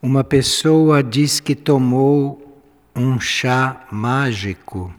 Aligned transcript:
Uma 0.00 0.22
pessoa 0.22 1.02
diz 1.02 1.40
que 1.40 1.56
tomou 1.56 2.62
um 2.94 3.18
chá 3.18 3.84
mágico 3.90 4.94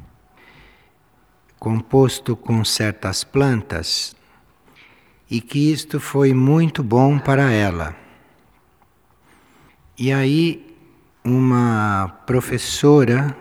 composto 1.58 2.36
com 2.36 2.66
certas 2.66 3.24
plantas 3.24 4.14
e 5.32 5.40
que 5.40 5.72
isto 5.72 6.02
foi 6.02 6.34
muito 6.34 6.84
bom 6.84 7.18
para 7.18 7.50
ela. 7.50 7.96
E 9.98 10.12
aí, 10.12 10.76
uma 11.24 12.22
professora 12.26 13.34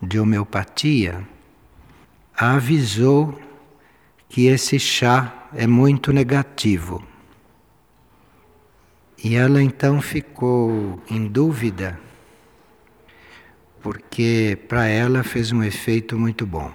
de 0.00 0.20
homeopatia 0.20 1.26
avisou 2.36 3.36
que 4.28 4.46
esse 4.46 4.78
chá 4.78 5.48
é 5.52 5.66
muito 5.66 6.12
negativo. 6.12 7.02
E 9.24 9.36
ela 9.36 9.62
então 9.62 10.02
ficou 10.02 11.02
em 11.10 11.26
dúvida, 11.26 11.98
porque 13.80 14.58
para 14.68 14.86
ela 14.86 15.24
fez 15.24 15.50
um 15.50 15.62
efeito 15.62 16.18
muito 16.18 16.44
bom. 16.44 16.70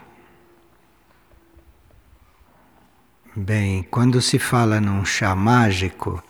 Bem, 3.35 3.83
quando 3.91 4.19
se 4.19 4.39
fala 4.39 4.81
num 4.81 5.05
chá 5.05 5.35
mágico, 5.35 6.23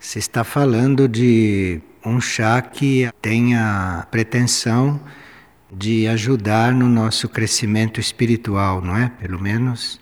se 0.00 0.18
está 0.18 0.42
falando 0.42 1.06
de 1.06 1.82
um 2.02 2.18
chá 2.18 2.62
que 2.62 3.10
tenha 3.20 4.06
pretensão 4.10 4.98
de 5.70 6.08
ajudar 6.08 6.72
no 6.72 6.88
nosso 6.88 7.28
crescimento 7.28 8.00
espiritual, 8.00 8.80
não 8.80 8.96
é? 8.96 9.10
Pelo 9.10 9.38
menos 9.38 10.00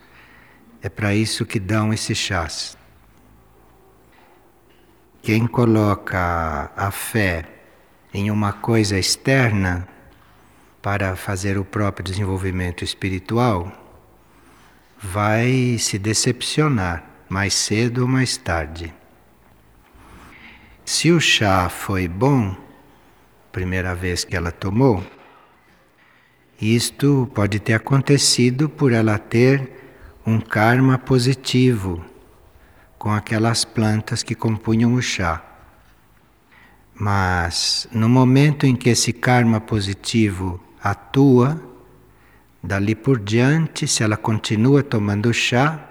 é 0.81 0.89
para 0.89 1.13
isso 1.13 1.45
que 1.45 1.59
dão 1.59 1.93
esses 1.93 2.17
chás. 2.17 2.79
Quem 5.27 5.45
coloca 5.45 6.71
a 6.77 6.89
fé 6.93 7.45
em 8.15 8.31
uma 8.31 8.53
coisa 8.53 8.97
externa 8.97 9.89
para 10.81 11.17
fazer 11.17 11.59
o 11.59 11.65
próprio 11.65 12.05
desenvolvimento 12.05 12.85
espiritual 12.85 13.73
vai 15.03 15.79
se 15.81 15.99
decepcionar 15.99 17.05
mais 17.29 17.55
cedo 17.55 18.03
ou 18.03 18.07
mais 18.07 18.37
tarde. 18.37 18.95
Se 20.85 21.11
o 21.11 21.19
chá 21.19 21.69
foi 21.69 22.07
bom, 22.07 22.57
primeira 23.51 23.97
vez 23.97 24.23
que 24.23 24.37
ela 24.37 24.53
tomou, 24.53 25.05
isto 26.61 27.29
pode 27.35 27.59
ter 27.59 27.75
acontecido 27.75 28.69
por 28.69 28.93
ela 28.93 29.19
ter 29.19 29.73
um 30.25 30.39
karma 30.39 30.97
positivo 30.97 32.05
com 33.07 33.13
aquelas 33.13 33.65
plantas 33.65 34.25
que 34.25 34.35
compunham 34.35 34.95
o 34.95 35.01
chá. 35.01 35.41
Mas 36.93 37.87
no 37.93 38.09
momento 38.09 38.67
em 38.67 38.75
que 38.75 38.89
esse 38.89 39.13
karma 39.13 39.61
positivo 39.61 40.61
atua, 40.83 41.63
dali 42.61 42.97
por 42.97 43.21
diante, 43.21 43.87
se 43.87 44.03
ela 44.03 44.17
continua 44.17 44.83
tomando 44.83 45.33
chá, 45.33 45.89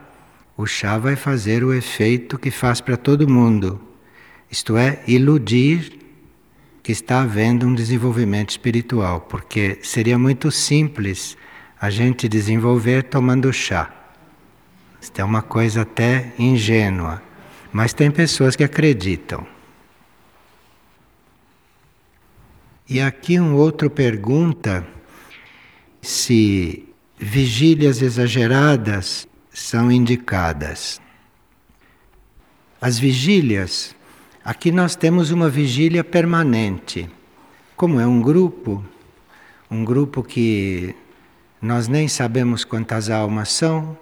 o 0.58 0.66
chá 0.66 0.98
vai 0.98 1.16
fazer 1.16 1.64
o 1.64 1.74
efeito 1.74 2.38
que 2.38 2.52
faz 2.52 2.82
para 2.82 2.98
todo 2.98 3.30
mundo, 3.30 3.80
isto 4.52 4.76
é, 4.76 5.02
iludir 5.08 5.98
que 6.84 6.92
está 6.92 7.22
havendo 7.22 7.66
um 7.66 7.74
desenvolvimento 7.74 8.50
espiritual, 8.50 9.22
porque 9.22 9.80
seria 9.82 10.20
muito 10.20 10.52
simples 10.52 11.38
a 11.80 11.90
gente 11.90 12.28
desenvolver 12.28 13.04
tomando 13.04 13.54
chá. 13.54 14.05
Isto 15.06 15.20
é 15.20 15.24
uma 15.24 15.44
coisa 15.44 15.84
até 15.84 16.34
ingênua, 16.40 17.22
mas 17.72 17.94
tem 17.94 18.10
pessoas 18.10 18.56
que 18.56 18.64
acreditam. 18.64 19.46
E 22.90 23.00
aqui 23.00 23.40
um 23.40 23.54
outro 23.54 23.88
pergunta 23.88 24.84
se 26.02 26.90
vigílias 27.20 28.02
exageradas 28.02 29.28
são 29.54 29.92
indicadas. 29.92 31.00
As 32.82 32.98
vigílias, 32.98 33.96
aqui 34.44 34.72
nós 34.72 34.96
temos 34.96 35.30
uma 35.30 35.50
vigília 35.50 36.04
permanente. 36.04 37.08
Como 37.76 38.00
é 38.00 38.08
um 38.08 38.20
grupo, 38.20 38.84
um 39.70 39.86
grupo 39.86 40.24
que 40.24 40.96
nós 41.62 41.88
nem 41.88 42.08
sabemos 42.08 42.66
quantas 42.66 43.12
almas 43.12 43.52
são, 43.52 43.96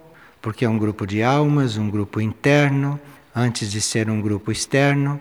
porque 0.43 0.65
é 0.65 0.69
um 0.69 0.77
grupo 0.77 1.07
de 1.07 1.23
almas, 1.23 1.77
um 1.77 1.89
grupo 1.89 2.19
interno, 2.19 2.99
antes 3.33 3.71
de 3.71 3.79
ser 3.79 4.09
um 4.09 4.19
grupo 4.19 4.51
externo. 4.51 5.17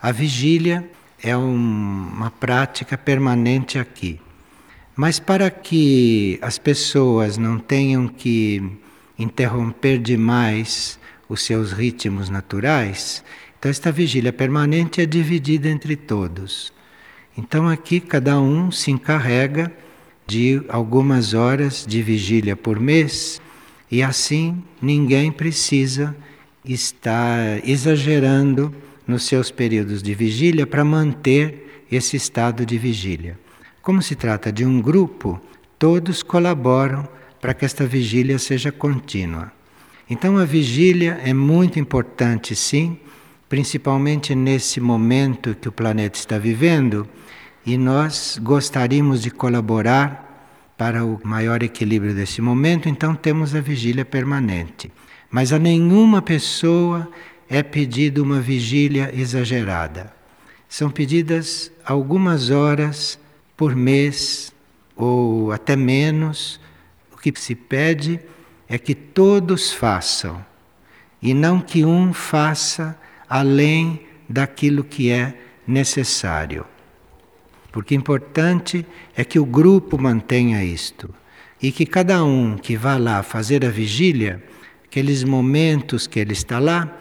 A 0.00 0.10
vigília 0.10 0.90
é 1.22 1.36
um, 1.36 1.54
uma 1.54 2.30
prática 2.30 2.96
permanente 2.96 3.78
aqui. 3.78 4.18
Mas 4.96 5.20
para 5.20 5.50
que 5.50 6.38
as 6.40 6.56
pessoas 6.56 7.36
não 7.36 7.58
tenham 7.58 8.08
que 8.08 8.78
interromper 9.18 9.98
demais 9.98 10.98
os 11.28 11.42
seus 11.42 11.70
ritmos 11.70 12.30
naturais, 12.30 13.22
então 13.58 13.70
esta 13.70 13.92
vigília 13.92 14.32
permanente 14.32 14.98
é 14.98 15.04
dividida 15.04 15.68
entre 15.68 15.94
todos. 15.94 16.72
Então 17.36 17.68
aqui 17.68 18.00
cada 18.00 18.40
um 18.40 18.70
se 18.70 18.90
encarrega 18.90 19.70
de 20.26 20.62
algumas 20.70 21.34
horas 21.34 21.84
de 21.86 22.00
vigília 22.00 22.56
por 22.56 22.80
mês 22.80 23.42
e 23.94 24.02
assim 24.02 24.60
ninguém 24.82 25.30
precisa 25.30 26.16
estar 26.64 27.64
exagerando 27.64 28.74
nos 29.06 29.22
seus 29.22 29.52
períodos 29.52 30.02
de 30.02 30.12
vigília 30.12 30.66
para 30.66 30.84
manter 30.84 31.84
esse 31.92 32.16
estado 32.16 32.66
de 32.66 32.76
vigília. 32.76 33.38
Como 33.80 34.02
se 34.02 34.16
trata 34.16 34.50
de 34.50 34.64
um 34.64 34.82
grupo, 34.82 35.40
todos 35.78 36.24
colaboram 36.24 37.08
para 37.40 37.54
que 37.54 37.64
esta 37.64 37.86
vigília 37.86 38.36
seja 38.36 38.72
contínua. 38.72 39.52
Então 40.10 40.38
a 40.38 40.44
vigília 40.44 41.20
é 41.24 41.32
muito 41.32 41.78
importante, 41.78 42.56
sim, 42.56 42.98
principalmente 43.48 44.34
nesse 44.34 44.80
momento 44.80 45.54
que 45.54 45.68
o 45.68 45.72
planeta 45.72 46.18
está 46.18 46.36
vivendo, 46.36 47.06
e 47.64 47.78
nós 47.78 48.40
gostaríamos 48.42 49.22
de 49.22 49.30
colaborar 49.30 50.33
para 50.76 51.04
o 51.04 51.20
maior 51.22 51.62
equilíbrio 51.62 52.14
desse 52.14 52.40
momento, 52.40 52.88
então 52.88 53.14
temos 53.14 53.54
a 53.54 53.60
vigília 53.60 54.04
permanente. 54.04 54.90
Mas 55.30 55.52
a 55.52 55.58
nenhuma 55.58 56.20
pessoa 56.20 57.08
é 57.48 57.62
pedido 57.62 58.22
uma 58.22 58.40
vigília 58.40 59.10
exagerada. 59.14 60.12
São 60.68 60.90
pedidas 60.90 61.70
algumas 61.84 62.50
horas 62.50 63.18
por 63.56 63.76
mês 63.76 64.52
ou 64.96 65.52
até 65.52 65.76
menos. 65.76 66.60
O 67.12 67.16
que 67.16 67.32
se 67.38 67.54
pede 67.54 68.18
é 68.68 68.78
que 68.78 68.94
todos 68.94 69.72
façam 69.72 70.44
e 71.22 71.32
não 71.32 71.60
que 71.60 71.84
um 71.84 72.12
faça 72.12 72.98
além 73.28 74.06
daquilo 74.28 74.84
que 74.84 75.10
é 75.10 75.38
necessário. 75.66 76.66
Porque 77.74 77.92
importante 77.92 78.86
é 79.16 79.24
que 79.24 79.36
o 79.36 79.44
grupo 79.44 80.00
mantenha 80.00 80.62
isto 80.62 81.12
e 81.60 81.72
que 81.72 81.84
cada 81.84 82.22
um 82.22 82.56
que 82.56 82.76
vá 82.76 82.96
lá 82.96 83.20
fazer 83.20 83.64
a 83.64 83.68
vigília, 83.68 84.40
aqueles 84.84 85.24
momentos 85.24 86.06
que 86.06 86.20
ele 86.20 86.34
está 86.34 86.60
lá, 86.60 86.96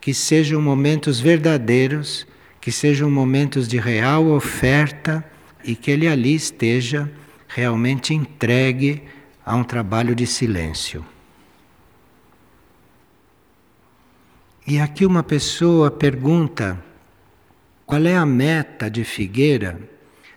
que 0.00 0.12
sejam 0.12 0.60
momentos 0.60 1.20
verdadeiros, 1.20 2.26
que 2.60 2.72
sejam 2.72 3.08
momentos 3.08 3.68
de 3.68 3.78
real 3.78 4.26
oferta 4.26 5.24
e 5.62 5.76
que 5.76 5.92
ele 5.92 6.08
ali 6.08 6.34
esteja 6.34 7.08
realmente 7.46 8.12
entregue 8.12 9.04
a 9.44 9.54
um 9.54 9.62
trabalho 9.62 10.12
de 10.12 10.26
silêncio. 10.26 11.06
E 14.66 14.80
aqui 14.80 15.06
uma 15.06 15.22
pessoa 15.22 15.88
pergunta: 15.88 16.82
qual 17.86 18.04
é 18.04 18.16
a 18.16 18.26
meta 18.26 18.90
de 18.90 19.04
Figueira 19.04 19.94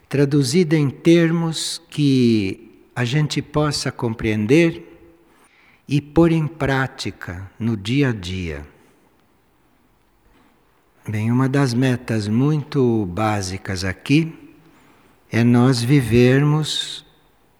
traduzida 0.09 0.75
em 0.75 0.89
termos 0.89 1.79
que 1.87 2.81
a 2.95 3.05
gente 3.05 3.43
possa 3.43 3.91
compreender 3.91 4.83
e 5.87 6.01
pôr 6.01 6.31
em 6.31 6.47
prática 6.47 7.49
no 7.59 7.77
dia 7.77 8.09
a 8.09 8.11
dia. 8.11 8.67
Bem, 11.07 11.31
uma 11.31 11.47
das 11.47 11.75
metas 11.75 12.27
muito 12.27 13.05
básicas 13.05 13.83
aqui 13.83 14.33
é 15.31 15.43
nós 15.43 15.81
vivermos 15.81 17.05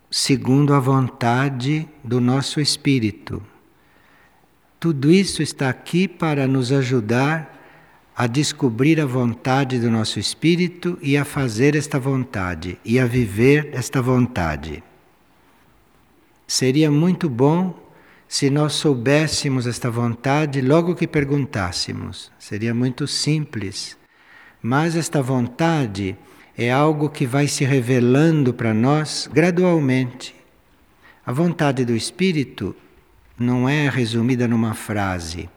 segundo 0.10 0.74
a 0.74 0.80
vontade 0.80 1.88
do 2.04 2.20
nosso 2.20 2.60
espírito. 2.60 3.42
Tudo 4.80 5.12
isso 5.12 5.44
está 5.44 5.70
aqui 5.70 6.08
para 6.08 6.48
nos 6.48 6.72
ajudar 6.72 7.59
a 8.20 8.28
descobrir 8.28 9.00
a 9.00 9.06
vontade 9.06 9.80
do 9.80 9.90
nosso 9.90 10.20
espírito 10.20 11.00
e 11.02 11.16
a 11.16 11.24
fazer 11.24 11.74
esta 11.74 11.98
vontade 11.98 12.78
e 12.84 13.00
a 13.00 13.06
viver 13.06 13.70
esta 13.72 14.02
vontade. 14.02 14.84
Seria 16.46 16.92
muito 16.92 17.30
bom 17.30 17.82
se 18.28 18.50
nós 18.50 18.74
soubéssemos 18.74 19.66
esta 19.66 19.90
vontade 19.90 20.60
logo 20.60 20.96
que 20.96 21.08
perguntássemos. 21.08 22.30
Seria 22.38 22.74
muito 22.74 23.08
simples, 23.08 23.98
Mas 24.62 24.98
esta 24.98 25.22
vontade 25.22 26.18
é 26.58 26.70
algo 26.70 27.10
que 27.10 27.26
vai 27.26 27.48
se 27.48 27.64
revelando 27.64 28.54
para 28.54 28.74
nós 28.74 29.30
gradualmente. 29.32 30.36
A 31.26 31.32
vontade 31.32 31.86
do 31.86 31.96
Espírito 31.96 32.76
não 33.40 33.70
é 33.70 33.88
resumida 33.88 34.46
numa 34.46 34.74
frase, 34.74 35.50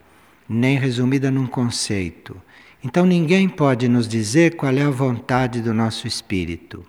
nem 0.52 0.76
resumida 0.76 1.30
num 1.30 1.46
conceito. 1.46 2.36
Então 2.84 3.06
ninguém 3.06 3.48
pode 3.48 3.88
nos 3.88 4.06
dizer 4.06 4.56
qual 4.56 4.72
é 4.72 4.82
a 4.82 4.90
vontade 4.90 5.60
do 5.60 5.72
nosso 5.72 6.06
espírito. 6.06 6.84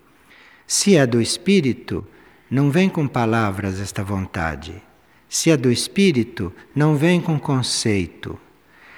Se 0.68 0.96
é 0.98 1.06
do 1.06 1.22
espírito, 1.22 2.06
não 2.50 2.70
vem 2.70 2.90
com 2.90 3.08
palavras 3.08 3.80
esta 3.80 4.04
vontade. 4.04 4.82
Se 5.30 5.50
é 5.50 5.58
do 5.58 5.72
espírito, 5.72 6.54
não 6.76 6.96
vem 6.96 7.22
com 7.22 7.40
conceito. 7.40 8.38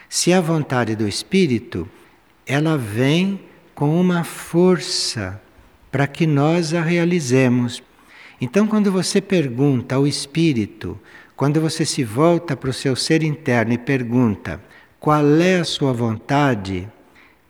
Se 0.09 0.31
é 0.31 0.35
a 0.35 0.41
vontade 0.41 0.95
do 0.95 1.07
espírito, 1.07 1.87
ela 2.45 2.77
vem 2.77 3.39
com 3.73 3.99
uma 3.99 4.23
força 4.23 5.41
para 5.91 6.07
que 6.07 6.25
nós 6.25 6.73
a 6.73 6.81
realizemos. 6.81 7.81
Então, 8.39 8.67
quando 8.67 8.91
você 8.91 9.21
pergunta 9.21 9.95
ao 9.95 10.05
espírito, 10.05 10.99
quando 11.35 11.59
você 11.59 11.85
se 11.85 12.03
volta 12.03 12.55
para 12.55 12.69
o 12.69 12.73
seu 12.73 12.95
ser 12.95 13.21
interno 13.23 13.73
e 13.73 13.77
pergunta 13.77 14.61
qual 14.99 15.25
é 15.39 15.59
a 15.59 15.65
sua 15.65 15.91
vontade, 15.91 16.87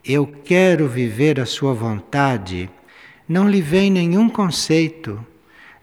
eu 0.04 0.26
quero 0.26 0.88
viver 0.88 1.40
a 1.40 1.46
sua 1.46 1.72
vontade, 1.72 2.68
não 3.28 3.48
lhe 3.48 3.60
vem 3.60 3.90
nenhum 3.90 4.28
conceito, 4.28 5.24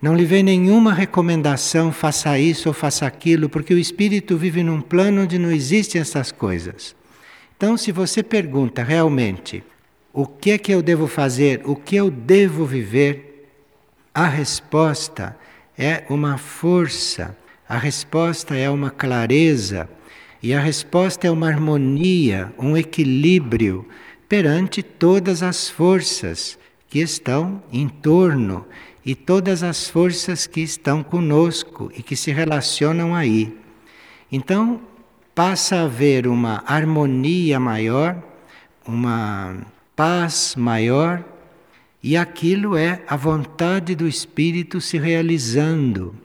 não 0.01 0.15
lhe 0.15 0.25
vem 0.25 0.43
nenhuma 0.43 0.93
recomendação, 0.93 1.91
faça 1.91 2.37
isso 2.37 2.67
ou 2.67 2.73
faça 2.73 3.07
aquilo, 3.07 3.47
porque 3.47 3.73
o 3.73 3.79
espírito 3.79 4.37
vive 4.37 4.61
num 4.61 4.81
plano 4.81 5.23
onde 5.23 5.39
não 5.39 5.49
existem 5.49 6.01
essas 6.01 6.31
coisas. 6.31 6.95
Então, 7.55 7.77
se 7.77 7.91
você 7.91 8.21
pergunta 8.21 8.83
realmente 8.83 9.63
o 10.11 10.27
que 10.27 10.51
é 10.51 10.57
que 10.57 10.73
eu 10.73 10.81
devo 10.81 11.07
fazer, 11.07 11.61
o 11.63 11.75
que 11.75 11.95
eu 11.95 12.11
devo 12.11 12.65
viver, 12.65 13.49
a 14.13 14.27
resposta 14.27 15.35
é 15.77 16.03
uma 16.09 16.37
força, 16.37 17.35
a 17.67 17.77
resposta 17.77 18.55
é 18.55 18.69
uma 18.69 18.89
clareza 18.89 19.89
e 20.41 20.53
a 20.53 20.59
resposta 20.59 21.27
é 21.27 21.31
uma 21.31 21.47
harmonia, 21.47 22.53
um 22.59 22.75
equilíbrio 22.75 23.87
perante 24.27 24.83
todas 24.83 25.41
as 25.41 25.69
forças 25.69 26.59
que 26.89 26.99
estão 26.99 27.63
em 27.71 27.87
torno 27.87 28.65
e 29.05 29.15
todas 29.15 29.63
as 29.63 29.87
forças 29.89 30.45
que 30.45 30.61
estão 30.61 31.01
conosco 31.01 31.91
e 31.95 32.03
que 32.03 32.15
se 32.15 32.31
relacionam 32.31 33.15
aí. 33.15 33.57
Então, 34.31 34.81
passa 35.33 35.77
a 35.77 35.83
haver 35.83 36.27
uma 36.27 36.63
harmonia 36.67 37.59
maior, 37.59 38.21
uma 38.85 39.57
paz 39.95 40.55
maior, 40.57 41.23
e 42.01 42.17
aquilo 42.17 42.75
é 42.75 43.01
a 43.07 43.15
vontade 43.15 43.95
do 43.95 44.07
Espírito 44.07 44.81
se 44.81 44.97
realizando. 44.97 46.22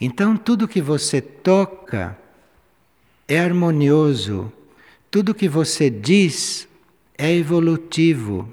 Então, 0.00 0.36
tudo 0.36 0.68
que 0.68 0.80
você 0.80 1.20
toca 1.20 2.16
é 3.26 3.38
harmonioso, 3.38 4.52
tudo 5.10 5.34
que 5.34 5.48
você 5.48 5.90
diz 5.90 6.68
é 7.16 7.34
evolutivo, 7.34 8.48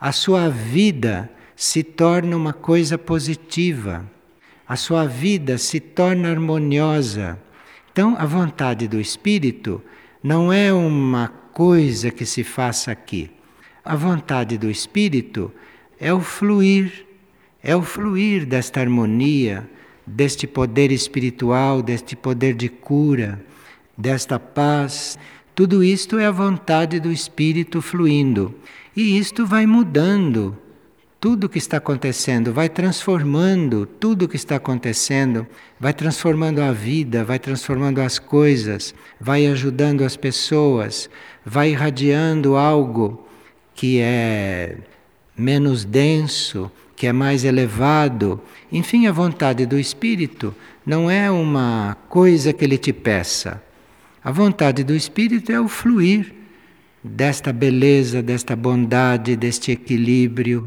a 0.00 0.10
sua 0.10 0.48
vida 0.48 1.30
se 1.54 1.82
torna 1.82 2.36
uma 2.36 2.52
coisa 2.52 2.96
positiva, 2.96 4.10
a 4.66 4.74
sua 4.74 5.06
vida 5.06 5.58
se 5.58 5.80
torna 5.80 6.30
harmoniosa. 6.30 7.38
Então, 7.92 8.16
a 8.18 8.24
vontade 8.24 8.88
do 8.88 9.00
Espírito 9.00 9.82
não 10.22 10.52
é 10.52 10.72
uma 10.72 11.28
coisa 11.28 12.10
que 12.10 12.24
se 12.24 12.42
faça 12.42 12.90
aqui. 12.90 13.30
A 13.84 13.94
vontade 13.94 14.58
do 14.58 14.70
Espírito 14.70 15.52
é 16.00 16.12
o 16.12 16.20
fluir, 16.20 17.06
é 17.62 17.76
o 17.76 17.82
fluir 17.82 18.46
desta 18.46 18.80
harmonia, 18.80 19.68
deste 20.06 20.46
poder 20.46 20.92
espiritual, 20.92 21.82
deste 21.82 22.14
poder 22.14 22.54
de 22.54 22.68
cura, 22.68 23.44
desta 23.96 24.38
paz. 24.38 25.18
Tudo 25.54 25.82
isto 25.82 26.18
é 26.18 26.26
a 26.26 26.30
vontade 26.30 27.00
do 27.00 27.10
Espírito 27.10 27.82
fluindo. 27.82 28.54
E 28.94 29.18
isto 29.18 29.44
vai 29.44 29.66
mudando 29.66 30.56
tudo 31.18 31.44
o 31.44 31.48
que 31.48 31.58
está 31.58 31.78
acontecendo, 31.78 32.52
vai 32.52 32.68
transformando 32.68 33.86
tudo 33.86 34.26
o 34.26 34.28
que 34.28 34.36
está 34.36 34.56
acontecendo, 34.56 35.46
vai 35.80 35.92
transformando 35.92 36.60
a 36.60 36.72
vida, 36.72 37.24
vai 37.24 37.38
transformando 37.38 38.00
as 38.00 38.18
coisas, 38.18 38.94
vai 39.20 39.46
ajudando 39.46 40.04
as 40.04 40.16
pessoas, 40.16 41.10
vai 41.44 41.70
irradiando 41.70 42.56
algo 42.56 43.26
que 43.74 43.98
é 44.00 44.76
menos 45.36 45.84
denso, 45.84 46.70
que 46.96 47.06
é 47.06 47.12
mais 47.12 47.44
elevado. 47.44 48.40
Enfim, 48.72 49.06
a 49.06 49.12
vontade 49.12 49.66
do 49.66 49.78
Espírito 49.78 50.54
não 50.84 51.10
é 51.10 51.30
uma 51.30 51.96
coisa 52.08 52.52
que 52.52 52.64
ele 52.64 52.78
te 52.78 52.92
peça. 52.92 53.62
A 54.24 54.32
vontade 54.32 54.82
do 54.82 54.94
Espírito 54.94 55.52
é 55.52 55.60
o 55.60 55.68
fluir 55.68 56.34
desta 57.04 57.52
beleza, 57.52 58.22
desta 58.22 58.56
bondade, 58.56 59.36
deste 59.36 59.70
equilíbrio, 59.70 60.66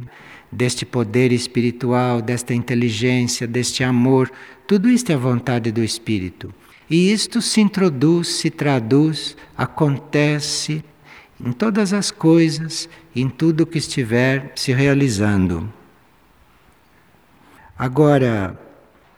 deste 0.52 0.86
poder 0.86 1.32
espiritual, 1.32 2.22
desta 2.22 2.54
inteligência, 2.54 3.46
deste 3.48 3.84
amor. 3.84 4.32
Tudo 4.66 4.90
isto 4.90 5.12
é 5.12 5.16
a 5.16 5.18
vontade 5.18 5.72
do 5.72 5.84
Espírito. 5.84 6.54
E 6.90 7.12
isto 7.12 7.42
se 7.42 7.60
introduz, 7.62 8.30
se 8.30 8.50
traduz, 8.50 9.36
acontece 9.58 10.84
em 11.44 11.52
todas 11.52 11.94
as 11.94 12.12
coisas, 12.12 12.90
em 13.16 13.30
tudo 13.30 13.66
que 13.66 13.78
estiver 13.78 14.52
se 14.56 14.74
realizando. 14.74 15.79
Agora, 17.80 18.60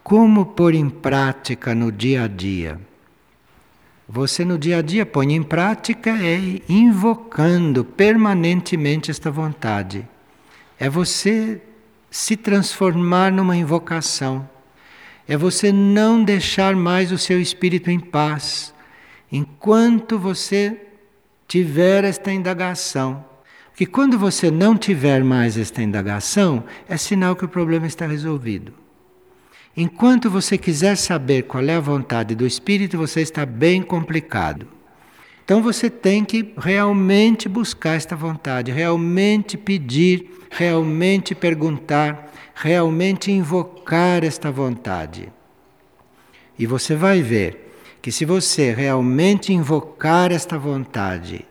como 0.04 0.46
pôr 0.46 0.72
em 0.76 0.88
prática 0.88 1.74
no 1.74 1.90
dia 1.90 2.22
a 2.22 2.28
dia? 2.28 2.80
Você 4.08 4.44
no 4.44 4.56
dia 4.56 4.78
a 4.78 4.82
dia 4.82 5.04
põe 5.04 5.32
em 5.32 5.42
prática 5.42 6.10
é 6.10 6.60
invocando 6.68 7.84
permanentemente 7.84 9.10
esta 9.10 9.32
vontade. 9.32 10.06
É 10.78 10.88
você 10.88 11.60
se 12.08 12.36
transformar 12.36 13.32
numa 13.32 13.56
invocação. 13.56 14.48
É 15.26 15.36
você 15.36 15.72
não 15.72 16.22
deixar 16.22 16.76
mais 16.76 17.10
o 17.10 17.18
seu 17.18 17.40
espírito 17.40 17.90
em 17.90 17.98
paz. 17.98 18.72
Enquanto 19.32 20.20
você 20.20 20.80
tiver 21.48 22.04
esta 22.04 22.30
indagação. 22.30 23.31
Porque 23.82 23.90
quando 23.90 24.16
você 24.16 24.48
não 24.48 24.78
tiver 24.78 25.24
mais 25.24 25.58
esta 25.58 25.82
indagação, 25.82 26.62
é 26.88 26.96
sinal 26.96 27.34
que 27.34 27.44
o 27.44 27.48
problema 27.48 27.84
está 27.84 28.06
resolvido. 28.06 28.72
Enquanto 29.76 30.30
você 30.30 30.56
quiser 30.56 30.96
saber 30.96 31.42
qual 31.42 31.64
é 31.64 31.74
a 31.74 31.80
vontade 31.80 32.36
do 32.36 32.46
Espírito, 32.46 32.96
você 32.96 33.22
está 33.22 33.44
bem 33.44 33.82
complicado. 33.82 34.68
Então 35.44 35.60
você 35.60 35.90
tem 35.90 36.24
que 36.24 36.54
realmente 36.56 37.48
buscar 37.48 37.96
esta 37.96 38.14
vontade, 38.14 38.70
realmente 38.70 39.56
pedir, 39.56 40.30
realmente 40.48 41.34
perguntar, 41.34 42.32
realmente 42.54 43.32
invocar 43.32 44.22
esta 44.22 44.48
vontade. 44.48 45.28
E 46.56 46.66
você 46.66 46.94
vai 46.94 47.20
ver 47.20 47.74
que 48.00 48.12
se 48.12 48.24
você 48.24 48.72
realmente 48.72 49.52
invocar 49.52 50.30
esta 50.30 50.56
vontade 50.56 51.46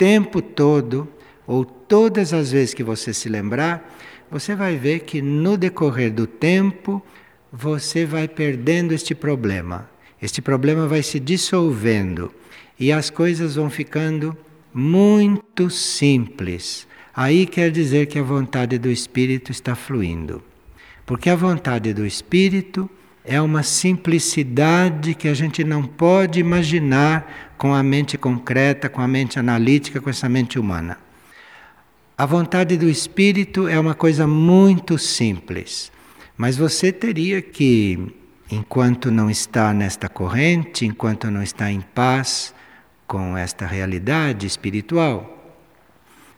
tempo 0.00 0.40
todo, 0.40 1.06
ou 1.46 1.62
todas 1.62 2.32
as 2.32 2.50
vezes 2.50 2.72
que 2.72 2.82
você 2.82 3.12
se 3.12 3.28
lembrar, 3.28 3.98
você 4.30 4.54
vai 4.54 4.74
ver 4.76 5.00
que 5.00 5.20
no 5.20 5.58
decorrer 5.58 6.10
do 6.10 6.26
tempo 6.26 7.04
você 7.52 8.06
vai 8.06 8.26
perdendo 8.26 8.94
este 8.94 9.14
problema. 9.14 9.90
Este 10.22 10.40
problema 10.40 10.86
vai 10.86 11.02
se 11.02 11.20
dissolvendo 11.20 12.32
e 12.78 12.90
as 12.90 13.10
coisas 13.10 13.56
vão 13.56 13.68
ficando 13.68 14.34
muito 14.72 15.68
simples. 15.68 16.88
Aí 17.14 17.44
quer 17.44 17.70
dizer 17.70 18.06
que 18.06 18.18
a 18.18 18.22
vontade 18.22 18.78
do 18.78 18.90
Espírito 18.90 19.52
está 19.52 19.74
fluindo. 19.74 20.42
Porque 21.04 21.28
a 21.28 21.36
vontade 21.36 21.92
do 21.92 22.06
Espírito 22.06 22.88
é 23.24 23.40
uma 23.40 23.62
simplicidade 23.62 25.14
que 25.14 25.28
a 25.28 25.34
gente 25.34 25.62
não 25.62 25.82
pode 25.82 26.40
imaginar 26.40 27.52
com 27.58 27.74
a 27.74 27.82
mente 27.82 28.16
concreta, 28.16 28.88
com 28.88 29.00
a 29.00 29.08
mente 29.08 29.38
analítica, 29.38 30.00
com 30.00 30.08
essa 30.08 30.28
mente 30.28 30.58
humana. 30.58 30.98
A 32.16 32.26
vontade 32.26 32.76
do 32.76 32.88
espírito 32.88 33.68
é 33.68 33.78
uma 33.78 33.94
coisa 33.94 34.26
muito 34.26 34.98
simples, 34.98 35.90
mas 36.36 36.56
você 36.56 36.92
teria 36.92 37.40
que, 37.40 38.14
enquanto 38.50 39.10
não 39.10 39.30
está 39.30 39.72
nesta 39.72 40.08
corrente, 40.08 40.86
enquanto 40.86 41.30
não 41.30 41.42
está 41.42 41.70
em 41.70 41.80
paz 41.80 42.54
com 43.06 43.36
esta 43.36 43.66
realidade 43.66 44.46
espiritual, 44.46 45.54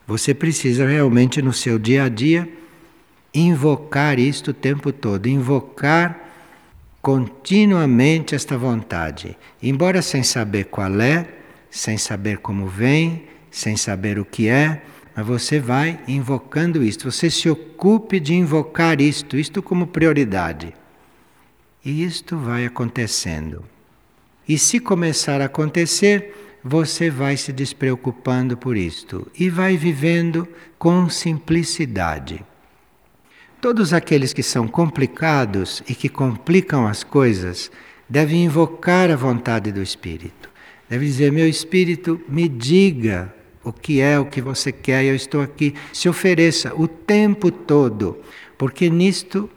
você 0.05 0.33
precisa 0.33 0.85
realmente 0.85 1.41
no 1.41 1.53
seu 1.53 1.79
dia 1.79 2.05
a 2.05 2.09
dia 2.09 2.49
invocar 3.33 4.19
isto 4.19 4.51
o 4.51 4.53
tempo 4.53 4.91
todo, 4.91 5.27
invocar 5.27 6.32
continuamente 7.03 8.33
esta 8.33 8.57
vontade, 8.57 9.37
embora 9.61 10.01
sem 10.01 10.23
saber 10.23 10.67
qual 10.67 11.01
é, 11.01 11.27
sem 11.69 11.97
saber 11.97 12.37
como 12.37 12.65
vem, 12.65 13.25
sem 13.51 13.75
saber 13.75 14.17
o 14.17 14.23
que 14.23 14.47
é, 14.47 14.81
mas 15.13 15.27
você 15.27 15.59
vai 15.59 15.99
invocando 16.07 16.81
isto. 16.81 17.11
Você 17.11 17.29
se 17.29 17.49
ocupe 17.49 18.21
de 18.21 18.33
invocar 18.33 19.01
isto, 19.01 19.35
isto 19.35 19.61
como 19.61 19.85
prioridade. 19.85 20.73
E 21.83 22.05
isto 22.05 22.37
vai 22.37 22.65
acontecendo. 22.65 23.65
E 24.47 24.57
se 24.57 24.79
começar 24.79 25.41
a 25.41 25.45
acontecer, 25.45 26.57
você 26.63 27.09
vai 27.09 27.35
se 27.35 27.51
despreocupando 27.51 28.55
por 28.55 28.77
isto 28.77 29.29
e 29.37 29.49
vai 29.49 29.75
vivendo 29.75 30.47
com 30.79 31.09
simplicidade. 31.09 32.45
Todos 33.63 33.93
aqueles 33.93 34.33
que 34.33 34.43
são 34.43 34.67
complicados 34.67 35.81
e 35.87 35.95
que 35.95 36.09
complicam 36.09 36.85
as 36.85 37.01
coisas 37.01 37.71
devem 38.09 38.43
invocar 38.43 39.09
a 39.09 39.15
vontade 39.15 39.71
do 39.71 39.81
Espírito. 39.81 40.49
Deve 40.89 41.05
dizer: 41.05 41.31
Meu 41.31 41.47
Espírito, 41.47 42.19
me 42.27 42.49
diga 42.49 43.33
o 43.63 43.71
que 43.71 44.01
é 44.01 44.19
o 44.19 44.25
que 44.25 44.41
você 44.41 44.69
quer, 44.69 45.05
eu 45.05 45.15
estou 45.15 45.41
aqui. 45.41 45.73
Se 45.93 46.09
ofereça 46.09 46.75
o 46.75 46.89
tempo 46.89 47.49
todo, 47.49 48.17
porque 48.57 48.89
nisto 48.89 49.49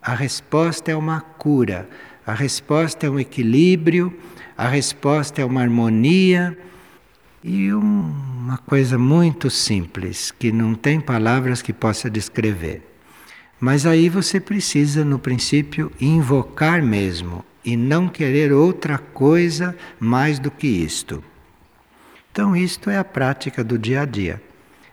a 0.00 0.14
resposta 0.14 0.92
é 0.92 0.94
uma 0.94 1.20
cura, 1.20 1.90
a 2.24 2.34
resposta 2.34 3.08
é 3.08 3.10
um 3.10 3.18
equilíbrio, 3.18 4.16
a 4.56 4.68
resposta 4.68 5.42
é 5.42 5.44
uma 5.44 5.62
harmonia 5.62 6.56
e 7.42 7.72
uma 7.72 8.58
coisa 8.58 8.96
muito 8.96 9.50
simples 9.50 10.30
que 10.30 10.52
não 10.52 10.76
tem 10.76 11.00
palavras 11.00 11.60
que 11.60 11.72
possa 11.72 12.08
descrever. 12.08 12.88
Mas 13.60 13.86
aí 13.86 14.08
você 14.08 14.38
precisa, 14.38 15.04
no 15.04 15.18
princípio, 15.18 15.90
invocar 16.00 16.82
mesmo 16.82 17.44
e 17.64 17.76
não 17.76 18.08
querer 18.08 18.52
outra 18.52 18.98
coisa 18.98 19.76
mais 19.98 20.38
do 20.38 20.50
que 20.50 20.66
isto. 20.66 21.22
Então, 22.30 22.54
isto 22.54 22.88
é 22.88 22.98
a 22.98 23.04
prática 23.04 23.64
do 23.64 23.76
dia 23.76 24.02
a 24.02 24.04
dia. 24.04 24.40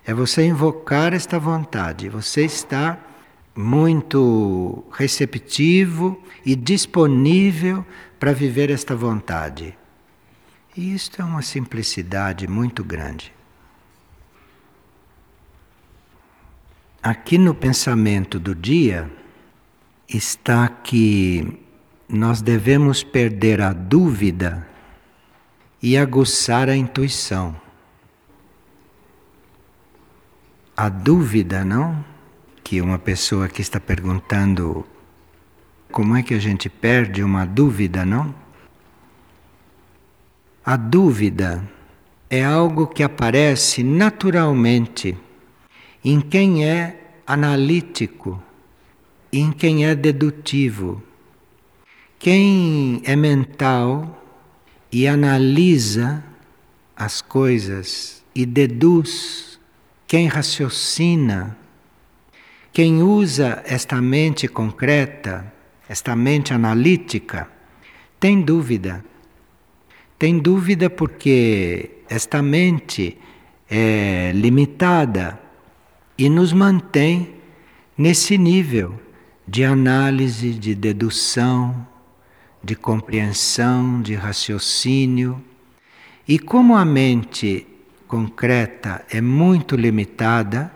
É 0.04 0.14
você 0.14 0.46
invocar 0.46 1.14
esta 1.14 1.38
vontade, 1.38 2.10
você 2.10 2.44
está 2.44 3.00
muito 3.56 4.84
receptivo 4.92 6.22
e 6.46 6.56
disponível 6.56 7.86
para 8.20 8.34
viver 8.34 8.70
esta 8.70 8.96
vontade. 8.96 9.78
E 10.76 10.94
isto 10.94 11.22
é 11.22 11.26
uma 11.26 11.42
simplicidade 11.42 12.48
muito 12.48 12.84
grande. 12.84 13.35
Aqui 17.06 17.38
no 17.38 17.54
pensamento 17.54 18.40
do 18.40 18.56
dia 18.56 19.12
está 20.10 20.68
que 20.68 21.56
nós 22.10 22.42
devemos 22.42 23.04
perder 23.04 23.62
a 23.62 23.74
dúvida 23.74 24.68
e 25.80 25.96
aguçar 25.96 26.68
a 26.68 26.76
intuição. 26.76 27.56
A 30.76 30.90
dúvida, 30.90 31.64
não? 31.64 32.04
Que 32.64 32.82
uma 32.82 32.98
pessoa 32.98 33.48
que 33.48 33.62
está 33.62 33.80
perguntando 33.80 34.84
como 35.92 36.18
é 36.18 36.24
que 36.24 36.34
a 36.34 36.40
gente 36.40 36.70
perde 36.70 37.22
uma 37.22 37.46
dúvida, 37.46 38.04
não? 38.04 38.34
A 40.66 40.76
dúvida 40.76 41.64
é 42.32 42.44
algo 42.44 42.88
que 42.88 43.04
aparece 43.04 43.84
naturalmente 43.84 45.16
em 46.06 46.22
quem 46.22 46.64
é 46.64 47.00
analítico, 47.26 48.40
em 49.34 49.52
quem 49.52 49.88
é 49.88 49.96
dedutivo. 49.96 51.02
Quem 52.20 53.02
é 53.04 53.16
mental 53.16 54.24
e 54.92 55.08
analisa 55.08 56.24
as 56.96 57.22
coisas 57.22 58.24
e 58.36 58.46
deduz, 58.46 59.60
quem 60.06 60.28
raciocina, 60.28 61.58
quem 62.72 63.02
usa 63.02 63.64
esta 63.66 64.00
mente 64.00 64.48
concreta, 64.48 65.52
esta 65.90 66.16
mente 66.16 66.54
analítica, 66.54 67.50
tem 68.20 68.42
dúvida. 68.42 69.04
Tem 70.20 70.38
dúvida 70.38 70.88
porque 70.88 72.04
esta 72.08 72.44
mente 72.44 73.18
é 73.68 74.32
limitada 74.36 75.45
e 76.18 76.30
nos 76.30 76.54
mantém 76.54 77.36
nesse 77.98 78.38
nível 78.38 79.00
de 79.48 79.64
análise, 79.64 80.54
de 80.54 80.74
dedução, 80.74 81.86
de 82.64 82.76
compreensão, 82.76 84.02
de 84.02 84.16
raciocínio. 84.16 85.44
E 86.28 86.40
como 86.40 86.76
a 86.76 86.84
mente 86.84 87.68
concreta 88.08 89.06
é 89.10 89.22
muito 89.22 89.76
limitada, 89.76 90.72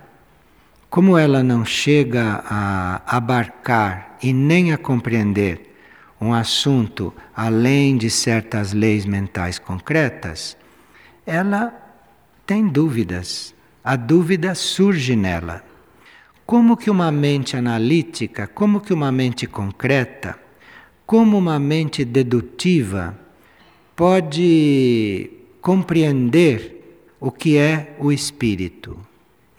como 0.90 1.18
ela 1.18 1.44
não 1.44 1.64
chega 1.66 2.44
a 2.46 3.02
abarcar 3.06 4.18
e 4.22 4.34
nem 4.34 4.74
a 4.74 4.78
compreender 4.78 5.70
um 6.20 6.34
assunto 6.34 7.14
além 7.36 7.98
de 7.98 8.10
certas 8.10 8.74
leis 8.74 9.06
mentais 9.06 9.58
concretas, 9.58 10.58
ela 11.26 11.74
tem 12.46 12.68
dúvidas. 12.68 13.54
A 13.84 13.96
dúvida 13.96 14.54
surge 14.56 15.16
nela. 15.16 15.64
Como 16.46 16.76
que 16.76 16.90
uma 16.90 17.12
mente 17.12 17.56
analítica, 17.56 18.48
como 18.48 18.82
que 18.82 18.94
uma 18.94 19.12
mente 19.12 19.48
concreta 19.48 20.38
como 21.10 21.40
uma 21.40 21.58
mente 21.58 22.06
dedutiva 22.06 23.20
pode 23.96 25.28
compreender 25.60 27.02
o 27.20 27.32
que 27.32 27.58
é 27.58 27.96
o 27.98 28.12
espírito? 28.12 28.96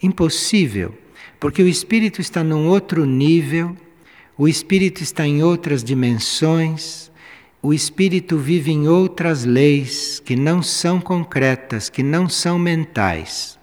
Impossível, 0.01 0.97
porque 1.41 1.61
o 1.61 1.67
espírito 1.67 2.21
está 2.21 2.41
num 2.41 2.69
outro 2.69 3.05
nível, 3.05 3.75
o 4.37 4.47
espírito 4.47 5.03
está 5.03 5.27
em 5.27 5.43
outras 5.43 5.83
dimensões, 5.83 7.11
o 7.61 7.73
espírito 7.73 8.37
vive 8.37 8.71
em 8.71 8.87
outras 8.87 9.43
leis 9.43 10.21
que 10.23 10.37
não 10.37 10.63
são 10.63 11.01
concretas, 11.01 11.89
que 11.89 12.01
não 12.01 12.29
são 12.29 12.57
mentais. 12.57 13.59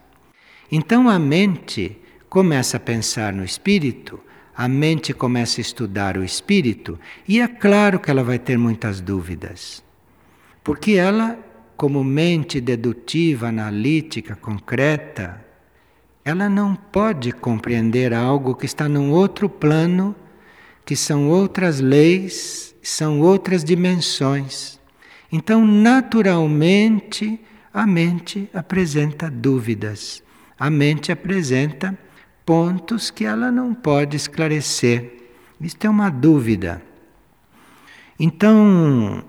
Então 0.71 1.09
a 1.09 1.19
mente 1.19 1.99
começa 2.29 2.77
a 2.77 2.81
pensar 2.81 3.33
no 3.33 3.45
espírito 3.45 4.21
a 4.59 4.67
mente 4.67 5.15
começa 5.15 5.61
a 5.61 5.63
estudar 5.63 6.17
o 6.17 6.25
espírito 6.25 6.99
e 7.29 7.41
é 7.41 7.47
claro 7.47 8.01
que 8.01 8.11
ela 8.11 8.25
vai 8.25 8.41
ter 8.41 8.59
muitas 8.59 9.01
dúvidas. 9.01 9.85
Porque 10.65 10.95
ela, 10.95 11.39
como 11.77 12.03
mente 12.03 12.61
dedutiva, 12.61 13.47
analítica, 13.51 14.35
concreta, 14.35 15.47
ela 16.25 16.49
não 16.49 16.75
pode 16.75 17.31
compreender 17.31 18.13
algo 18.13 18.57
que 18.57 18.67
está 18.67 18.89
num 18.89 19.13
outro 19.13 19.49
plano, 19.49 20.13
que 20.85 20.97
são 20.97 21.29
outras 21.29 21.79
leis, 21.79 22.75
são 22.83 23.21
outras 23.21 23.63
dimensões. 23.63 24.81
Então, 25.31 25.65
naturalmente, 25.65 27.41
a 27.73 27.87
mente 27.87 28.51
apresenta 28.53 29.31
dúvidas, 29.31 30.21
a 30.59 30.69
mente 30.69 31.13
apresenta 31.13 31.97
pontos 32.45 33.11
que 33.11 33.25
ela 33.25 33.53
não 33.53 33.75
pode 33.75 34.17
esclarecer. 34.17 35.29
Isto 35.61 35.87
é 35.87 35.91
uma 35.91 36.11
dúvida. 36.11 36.83
Então, 38.19 39.25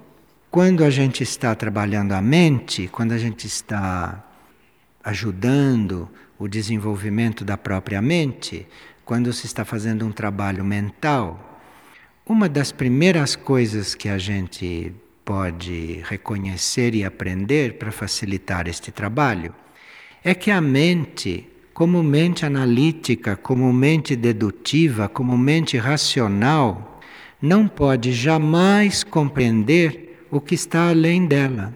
quando 0.50 0.84
a 0.84 0.90
gente 0.90 1.22
está 1.22 1.54
trabalhando 1.54 2.14
a 2.14 2.22
mente, 2.22 2.88
quando 2.88 3.12
a 3.12 3.18
gente 3.18 3.46
está 3.46 4.26
ajudando 5.04 6.10
o 6.40 6.48
desenvolvimento 6.48 7.46
da 7.46 7.58
própria 7.58 8.02
mente, 8.02 8.68
quando 9.06 9.32
se 9.34 9.46
está 9.46 9.64
fazendo 9.64 10.06
um 10.06 10.12
trabalho 10.12 10.64
mental, 10.64 11.62
uma 12.26 12.48
das 12.48 12.72
primeiras 12.72 13.36
coisas 13.36 13.94
que 13.94 14.08
a 14.08 14.18
gente 14.18 14.94
pode 15.26 16.02
reconhecer 16.06 16.96
e 16.96 17.04
aprender 17.04 17.78
para 17.78 17.92
facilitar 17.92 18.68
este 18.68 18.92
trabalho 18.92 19.54
é 20.24 20.34
que 20.34 20.52
a 20.52 20.60
mente 20.62 21.50
como 21.80 22.04
mente 22.04 22.46
analítica, 22.46 23.38
como 23.38 23.72
mente 23.72 24.14
dedutiva, 24.14 25.08
como 25.08 25.38
mente 25.38 25.78
racional, 25.78 27.00
não 27.42 27.70
pode 27.70 28.12
jamais 28.12 29.02
compreender 29.02 30.26
o 30.30 30.42
que 30.42 30.56
está 30.56 30.90
além 30.90 31.26
dela. 31.26 31.74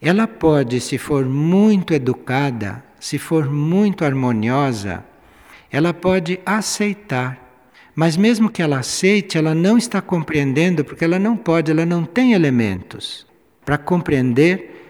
Ela 0.00 0.26
pode, 0.26 0.80
se 0.80 0.98
for 0.98 1.24
muito 1.24 1.94
educada, 1.94 2.84
se 2.98 3.20
for 3.20 3.48
muito 3.48 4.04
harmoniosa, 4.04 5.04
ela 5.70 5.94
pode 5.94 6.40
aceitar. 6.44 7.38
Mas 7.94 8.16
mesmo 8.16 8.50
que 8.50 8.60
ela 8.62 8.80
aceite, 8.80 9.38
ela 9.38 9.54
não 9.54 9.78
está 9.78 10.02
compreendendo 10.02 10.84
porque 10.84 11.04
ela 11.04 11.20
não 11.20 11.36
pode, 11.36 11.70
ela 11.70 11.86
não 11.86 12.04
tem 12.04 12.32
elementos 12.32 13.24
para 13.64 13.78
compreender 13.78 14.81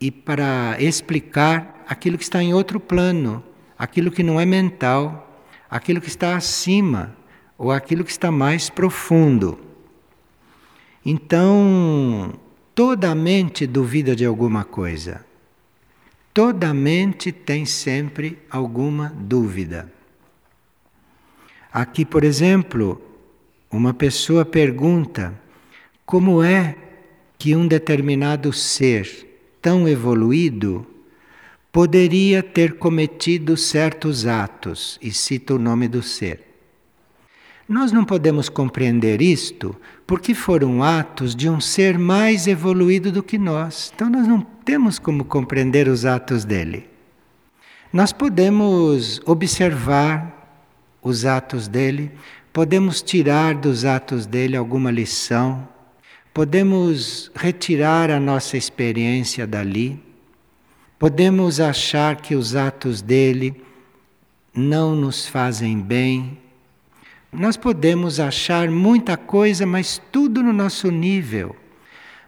e 0.00 0.10
para 0.10 0.76
explicar 0.80 1.84
aquilo 1.88 2.16
que 2.16 2.24
está 2.24 2.42
em 2.42 2.54
outro 2.54 2.78
plano, 2.78 3.42
aquilo 3.78 4.10
que 4.10 4.22
não 4.22 4.38
é 4.40 4.46
mental, 4.46 5.42
aquilo 5.70 6.00
que 6.00 6.08
está 6.08 6.36
acima 6.36 7.16
ou 7.56 7.72
aquilo 7.72 8.04
que 8.04 8.10
está 8.10 8.30
mais 8.30 8.70
profundo. 8.70 9.58
Então, 11.04 12.34
toda 12.74 13.10
a 13.10 13.14
mente 13.14 13.66
duvida 13.66 14.14
de 14.14 14.24
alguma 14.24 14.64
coisa. 14.64 15.26
toda 16.32 16.72
mente 16.72 17.32
tem 17.32 17.66
sempre 17.66 18.38
alguma 18.48 19.12
dúvida. 19.18 19.92
Aqui, 21.72 22.04
por 22.04 22.22
exemplo, 22.22 23.02
uma 23.68 23.92
pessoa 23.92 24.44
pergunta 24.44 25.34
como 26.06 26.40
é 26.42 26.76
que 27.36 27.56
um 27.56 27.66
determinado 27.66 28.52
ser 28.52 29.27
tão 29.68 29.86
evoluído 29.86 30.86
poderia 31.70 32.42
ter 32.42 32.78
cometido 32.78 33.54
certos 33.54 34.26
atos, 34.26 34.98
e 35.02 35.12
cita 35.12 35.54
o 35.54 35.58
nome 35.58 35.86
do 35.86 36.02
ser. 36.02 36.40
Nós 37.68 37.92
não 37.92 38.02
podemos 38.02 38.48
compreender 38.48 39.20
isto 39.20 39.76
porque 40.06 40.34
foram 40.34 40.82
atos 40.82 41.36
de 41.36 41.50
um 41.50 41.60
ser 41.60 41.98
mais 41.98 42.46
evoluído 42.46 43.12
do 43.12 43.22
que 43.22 43.36
nós. 43.36 43.92
Então 43.94 44.08
nós 44.08 44.26
não 44.26 44.40
temos 44.40 44.98
como 44.98 45.22
compreender 45.22 45.86
os 45.86 46.06
atos 46.06 46.46
dele. 46.46 46.88
Nós 47.92 48.10
podemos 48.10 49.20
observar 49.26 50.64
os 51.02 51.26
atos 51.26 51.68
dele, 51.68 52.10
podemos 52.54 53.02
tirar 53.02 53.54
dos 53.54 53.84
atos 53.84 54.24
dele 54.24 54.56
alguma 54.56 54.90
lição, 54.90 55.68
podemos 56.32 57.30
retirar 57.34 58.10
a 58.10 58.20
nossa 58.20 58.56
experiência 58.56 59.46
dali, 59.46 60.00
podemos 60.98 61.60
achar 61.60 62.16
que 62.16 62.34
os 62.34 62.54
atos 62.54 63.02
dele 63.02 63.62
não 64.54 64.94
nos 64.94 65.26
fazem 65.26 65.80
bem, 65.80 66.38
nós 67.32 67.56
podemos 67.56 68.18
achar 68.18 68.70
muita 68.70 69.16
coisa, 69.16 69.66
mas 69.66 70.00
tudo 70.10 70.42
no 70.42 70.52
nosso 70.52 70.90
nível. 70.90 71.54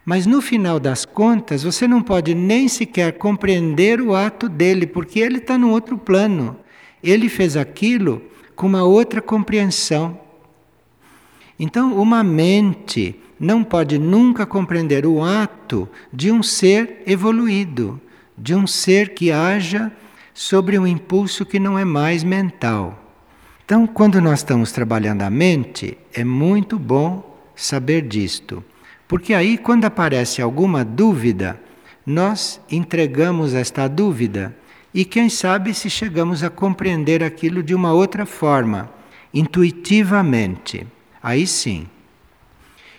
Mas 0.05 0.25
no 0.25 0.41
final 0.41 0.79
das 0.79 1.05
contas, 1.05 1.63
você 1.63 1.87
não 1.87 2.01
pode 2.01 2.35
nem 2.35 2.67
sequer 2.67 3.13
compreender 3.13 3.99
o 4.01 4.15
ato 4.15 4.47
dele, 4.47 4.85
porque 4.85 5.19
ele 5.19 5.37
está 5.37 5.57
no 5.57 5.69
outro 5.71 5.97
plano. 5.97 6.57
Ele 7.03 7.29
fez 7.29 7.57
aquilo 7.57 8.21
com 8.55 8.67
uma 8.67 8.83
outra 8.83 9.21
compreensão. 9.21 10.19
Então, 11.59 11.95
uma 11.99 12.23
mente 12.23 13.15
não 13.41 13.63
pode 13.63 13.97
nunca 13.97 14.45
compreender 14.45 15.03
o 15.03 15.23
ato 15.23 15.89
de 16.13 16.31
um 16.31 16.43
ser 16.43 17.01
evoluído, 17.07 17.99
de 18.37 18.53
um 18.53 18.67
ser 18.67 19.15
que 19.15 19.31
haja 19.31 19.91
sobre 20.31 20.77
um 20.77 20.85
impulso 20.85 21.43
que 21.43 21.57
não 21.57 21.77
é 21.77 21.83
mais 21.83 22.23
mental. 22.23 23.17
Então, 23.65 23.87
quando 23.87 24.21
nós 24.21 24.41
estamos 24.41 24.71
trabalhando 24.71 25.23
a 25.23 25.29
mente, 25.31 25.97
é 26.13 26.23
muito 26.23 26.77
bom 26.77 27.35
saber 27.55 28.03
disto. 28.03 28.63
Porque 29.07 29.33
aí, 29.33 29.57
quando 29.57 29.85
aparece 29.85 30.39
alguma 30.39 30.85
dúvida, 30.85 31.59
nós 32.05 32.61
entregamos 32.69 33.55
esta 33.55 33.87
dúvida 33.87 34.55
e, 34.93 35.03
quem 35.03 35.29
sabe, 35.29 35.73
se 35.73 35.89
chegamos 35.89 36.43
a 36.43 36.49
compreender 36.51 37.23
aquilo 37.23 37.63
de 37.63 37.73
uma 37.73 37.91
outra 37.91 38.23
forma, 38.23 38.87
intuitivamente. 39.33 40.85
Aí 41.23 41.47
sim. 41.47 41.87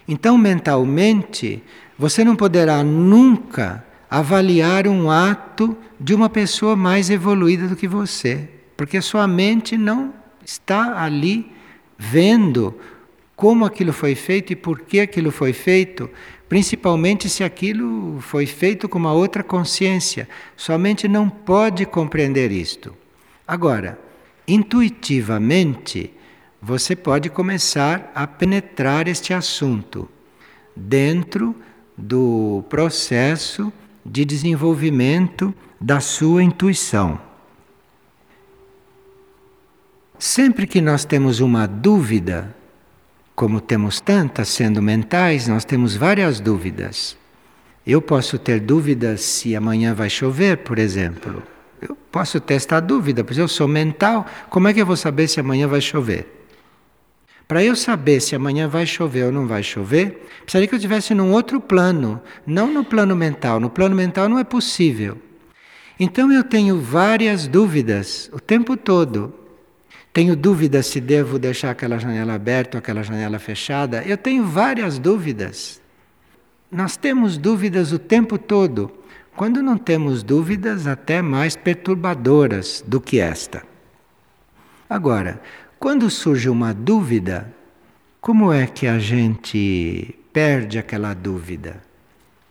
Então, 0.07 0.37
mentalmente, 0.37 1.63
você 1.99 2.25
não 2.25 2.35
poderá 2.35 2.83
nunca 2.83 3.85
avaliar 4.11 4.87
um 4.87 5.11
ato 5.11 5.77
de 5.99 6.15
uma 6.15 6.29
pessoa 6.29 6.77
mais 6.77 7.09
evoluída 7.09 7.69
do 7.69 7.77
que 7.77 7.89
você, 7.89 8.49
porque 8.77 9.01
sua 9.01 9.27
mente 9.27 9.77
não 9.77 10.13
está 10.45 11.03
ali 11.03 11.51
vendo 11.97 12.75
como 13.37 13.65
aquilo 13.65 13.93
foi 13.93 14.15
feito 14.15 14.53
e 14.53 14.57
por 14.57 14.81
que 14.81 15.01
aquilo 15.01 15.31
foi 15.31 15.53
feito, 15.53 16.11
principalmente 16.49 17.29
se 17.29 17.43
aquilo 17.43 18.21
foi 18.21 18.47
feito 18.47 18.89
com 18.89 18.99
uma 18.99 19.13
outra 19.13 19.43
consciência. 19.43 20.29
Somente 20.57 21.09
não 21.09 21.29
pode 21.29 21.87
compreender 21.87 22.53
isto. 22.53 22.95
Agora, 23.47 23.99
intuitivamente, 24.47 26.13
você 26.65 26.95
pode 26.95 27.29
começar 27.29 28.13
a 28.15 28.25
penetrar 28.25 29.09
este 29.09 29.35
assunto 29.35 30.09
dentro 30.77 31.57
do 31.99 32.65
processo 32.71 33.73
de 34.07 34.25
desenvolvimento 34.25 35.53
da 35.81 35.99
sua 35.99 36.41
intuição. 36.41 37.21
Sempre 40.17 40.69
que 40.69 40.81
nós 40.81 41.05
temos 41.05 41.41
uma 41.41 41.67
dúvida, 41.67 42.55
como 43.35 43.61
temos 43.61 44.01
tantas 44.01 44.47
sendo 44.47 44.81
mentais, 44.81 45.49
nós 45.49 45.65
temos 45.65 45.97
várias 45.97 46.39
dúvidas. 46.39 47.17
Eu 47.85 48.01
posso 48.01 48.39
ter 48.39 48.61
dúvidas 48.61 49.21
se 49.23 49.57
amanhã 49.57 49.93
vai 49.93 50.09
chover, 50.09 50.59
por 50.59 50.79
exemplo. 50.79 51.43
Eu 51.81 51.97
posso 52.13 52.39
ter 52.39 52.55
esta 52.55 52.79
dúvida, 52.79 53.25
pois 53.25 53.37
eu 53.37 53.49
sou 53.49 53.67
mental, 53.67 54.25
como 54.49 54.69
é 54.69 54.73
que 54.73 54.81
eu 54.81 54.87
vou 54.87 54.97
saber 54.97 55.27
se 55.27 55.41
amanhã 55.41 55.67
vai 55.67 55.81
chover? 55.81 56.42
Para 57.53 57.63
eu 57.63 57.77
saber 57.77 58.19
se 58.23 58.35
amanhã 58.35 58.67
vai 58.67 58.87
chover 58.87 59.27
ou 59.27 59.31
não 59.31 59.47
vai 59.47 59.63
chover, 59.63 60.27
precisaria 60.41 60.67
que 60.67 60.75
eu 60.75 60.79
estivesse 60.79 61.13
num 61.13 61.33
outro 61.33 61.61
plano, 61.61 62.19
não 62.47 62.73
no 62.73 62.83
plano 62.83 63.15
mental. 63.15 63.61
No 63.61 63.69
plano 63.69 63.95
mental 63.95 64.27
não 64.27 64.39
é 64.39 64.43
possível. 64.43 65.19
Então 66.01 66.33
eu 66.33 66.43
tenho 66.43 66.81
várias 66.81 67.47
dúvidas 67.47 68.31
o 68.33 68.41
tempo 68.41 68.75
todo. 68.75 69.35
Tenho 70.15 70.35
dúvidas 70.35 70.87
se 70.87 70.99
devo 70.99 71.39
deixar 71.39 71.73
aquela 71.73 71.99
janela 71.99 72.33
aberta 72.33 72.79
ou 72.79 72.81
aquela 72.81 73.03
janela 73.03 73.39
fechada. 73.39 74.03
Eu 74.03 74.17
tenho 74.17 74.47
várias 74.47 74.99
dúvidas. 74.99 75.79
Nós 76.71 76.97
temos 76.97 77.37
dúvidas 77.37 77.93
o 77.93 77.99
tempo 77.99 78.39
todo. 78.39 78.91
Quando 79.37 79.63
não 79.63 79.77
temos 79.77 80.23
dúvidas, 80.23 80.87
até 80.87 81.21
mais 81.21 81.55
perturbadoras 81.55 82.83
do 82.87 82.99
que 82.99 83.21
esta. 83.21 83.63
Agora, 84.89 85.41
quando 85.83 86.09
surge 86.09 86.49
uma 86.49 86.73
dúvida, 86.73 87.53
como 88.21 88.53
é 88.53 88.69
que 88.69 88.87
a 88.87 89.01
gente 89.01 90.17
perde 90.33 90.79
aquela 90.79 91.13
dúvida? 91.13 91.83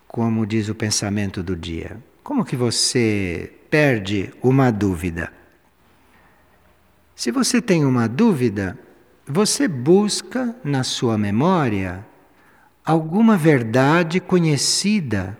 Como 0.05 0.45
diz 0.45 0.67
o 0.67 0.75
pensamento 0.75 1.41
do 1.41 1.55
dia. 1.55 1.95
Como 2.21 2.43
que 2.43 2.57
você 2.57 3.53
perde 3.69 4.33
uma 4.43 4.69
dúvida? 4.69 5.31
Se 7.15 7.31
você 7.31 7.61
tem 7.61 7.85
uma 7.85 8.05
dúvida, 8.05 8.77
você 9.25 9.65
busca 9.65 10.53
na 10.61 10.83
sua 10.83 11.17
memória 11.17 12.05
alguma 12.83 13.37
verdade 13.37 14.19
conhecida 14.19 15.37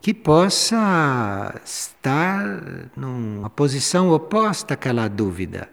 que 0.00 0.14
possa 0.14 1.54
estar 1.62 2.90
numa 2.96 3.50
posição 3.50 4.08
oposta 4.08 4.72
àquela 4.72 5.06
dúvida. 5.06 5.68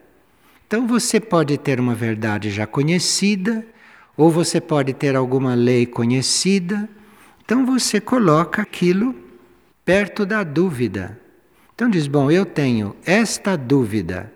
Então 0.68 0.86
você 0.86 1.18
pode 1.18 1.58
ter 1.58 1.80
uma 1.80 1.96
verdade 1.96 2.52
já 2.52 2.68
conhecida, 2.68 3.66
ou 4.18 4.30
você 4.30 4.60
pode 4.60 4.94
ter 4.94 5.16
alguma 5.16 5.56
lei 5.56 5.86
conhecida. 5.86 6.90
Então 7.46 7.66
você 7.66 8.02
coloca 8.02 8.64
aquilo 8.64 9.16
perto 9.86 10.26
da 10.26 10.44
dúvida. 10.44 11.18
Então 11.74 11.90
diz: 11.90 12.06
Bom, 12.06 12.30
eu 12.30 12.46
tenho 12.46 12.94
esta 13.06 13.56
dúvida. 13.56 14.34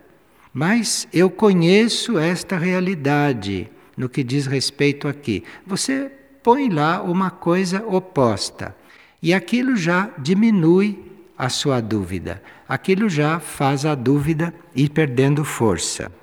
Mas 0.53 1.05
eu 1.11 1.29
conheço 1.29 2.17
esta 2.17 2.57
realidade 2.57 3.69
no 3.97 4.07
que 4.07 4.23
diz 4.23 4.45
respeito 4.45 5.09
aqui. 5.09 5.43
Você 5.67 6.09
põe 6.41 6.69
lá 6.69 7.01
uma 7.01 7.29
coisa 7.29 7.85
oposta 7.85 8.73
e 9.21 9.33
aquilo 9.33 9.75
já 9.75 10.09
diminui 10.17 10.97
a 11.37 11.49
sua 11.49 11.81
dúvida. 11.81 12.41
Aquilo 12.69 13.09
já 13.09 13.37
faz 13.39 13.85
a 13.85 13.95
dúvida 13.95 14.53
ir 14.73 14.89
perdendo 14.91 15.43
força. 15.43 16.20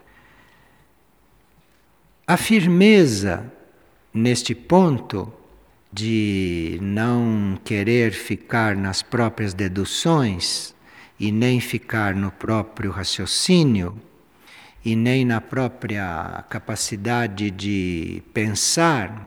A 2.31 2.37
firmeza 2.37 3.51
neste 4.13 4.55
ponto 4.55 5.33
de 5.91 6.79
não 6.83 7.59
querer 7.65 8.13
ficar 8.13 8.77
nas 8.77 9.01
próprias 9.01 9.55
deduções 9.55 10.75
e 11.19 11.33
nem 11.33 11.59
ficar 11.59 12.15
no 12.15 12.31
próprio 12.31 12.91
raciocínio 12.91 13.97
e 14.85 14.95
nem 14.95 15.25
na 15.25 15.41
própria 15.41 16.45
capacidade 16.51 17.51
de 17.51 18.23
pensar, 18.35 19.27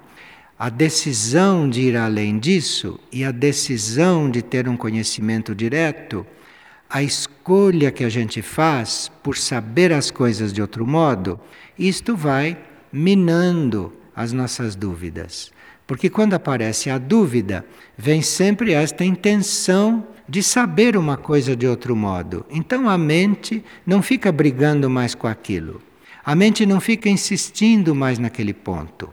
a 0.60 0.70
decisão 0.70 1.68
de 1.68 1.82
ir 1.82 1.98
além 1.98 2.38
disso 2.38 3.00
e 3.12 3.26
a 3.26 3.32
decisão 3.32 4.30
de 4.30 4.44
ter 4.44 4.70
um 4.70 4.78
conhecimento 4.78 5.56
direto, 5.56 6.24
a 6.88 7.02
escolha 7.02 7.92
que 7.92 8.04
a 8.04 8.10
gente 8.10 8.44
faz 8.44 9.12
por 9.24 9.36
saber 9.36 9.92
as 9.92 10.12
coisas 10.12 10.54
de 10.54 10.62
outro 10.62 10.86
modo, 10.86 11.40
isto 11.80 12.16
vai 12.16 12.70
minando 12.92 13.94
as 14.16 14.32
nossas 14.32 14.76
dúvidas. 14.76 15.52
Porque 15.88 16.10
quando 16.10 16.34
aparece 16.34 16.90
a 16.90 16.98
dúvida, 16.98 17.66
vem 17.98 18.22
sempre 18.22 18.74
esta 18.74 19.04
intenção 19.04 20.08
de 20.28 20.42
saber 20.42 20.96
uma 20.96 21.18
coisa 21.18 21.56
de 21.56 21.68
outro 21.68 21.96
modo. 21.96 22.46
Então 22.50 22.90
a 22.90 22.98
mente 22.98 23.64
não 23.86 24.02
fica 24.02 24.32
brigando 24.32 24.90
mais 24.90 25.14
com 25.14 25.28
aquilo. 25.28 25.82
A 26.24 26.36
mente 26.36 26.66
não 26.66 26.80
fica 26.80 27.10
insistindo 27.10 27.94
mais 27.96 28.20
naquele 28.20 28.54
ponto. 28.54 29.10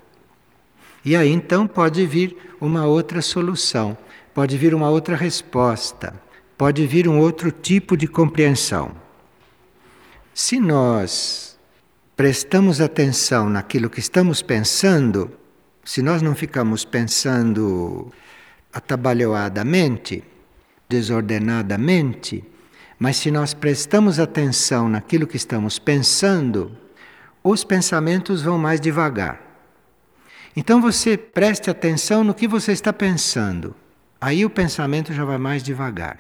E 1.05 1.17
aí 1.17 1.31
então 1.31 1.67
pode 1.67 2.05
vir 2.07 2.37
uma 2.61 2.87
outra 2.87 3.23
solução, 3.23 3.97
pode 4.35 4.57
vir 4.59 4.75
uma 4.75 4.91
outra 4.91 5.17
resposta, 5.17 6.15
pode 6.57 6.87
vir 6.87 7.09
um 7.09 7.19
outro 7.19 7.51
tipo 7.51 7.97
de 7.97 8.07
compreensão. 8.07 8.93
Se 10.35 10.61
nós 10.61 11.48
prestamos 12.19 12.81
atenção 12.81 13.49
naquilo 13.49 13.89
que 13.89 14.01
estamos 14.01 14.43
pensando, 14.43 15.31
se 15.85 16.03
nós 16.03 16.21
não 16.21 16.35
ficamos 16.35 16.85
pensando 16.85 18.13
atabalhoadamente, 18.73 20.25
desordenadamente, 20.89 22.43
mas 22.99 23.19
se 23.19 23.31
nós 23.31 23.55
prestamos 23.55 24.19
atenção 24.19 24.89
naquilo 24.89 25.29
que 25.29 25.37
estamos 25.37 25.79
pensando, 25.79 26.77
os 27.41 27.63
pensamentos 27.63 28.43
vão 28.43 28.59
mais 28.59 28.81
devagar. 28.81 29.41
Então 30.57 30.81
você 30.81 31.17
preste 31.17 31.71
atenção 31.71 32.25
no 32.25 32.35
que 32.35 32.49
você 32.49 32.73
está 32.73 32.93
pensando. 32.93 33.77
Aí 34.21 34.45
o 34.45 34.51
pensamento 34.51 35.13
já 35.13 35.25
vai 35.25 35.39
mais 35.39 35.63
devagar. 35.63 36.19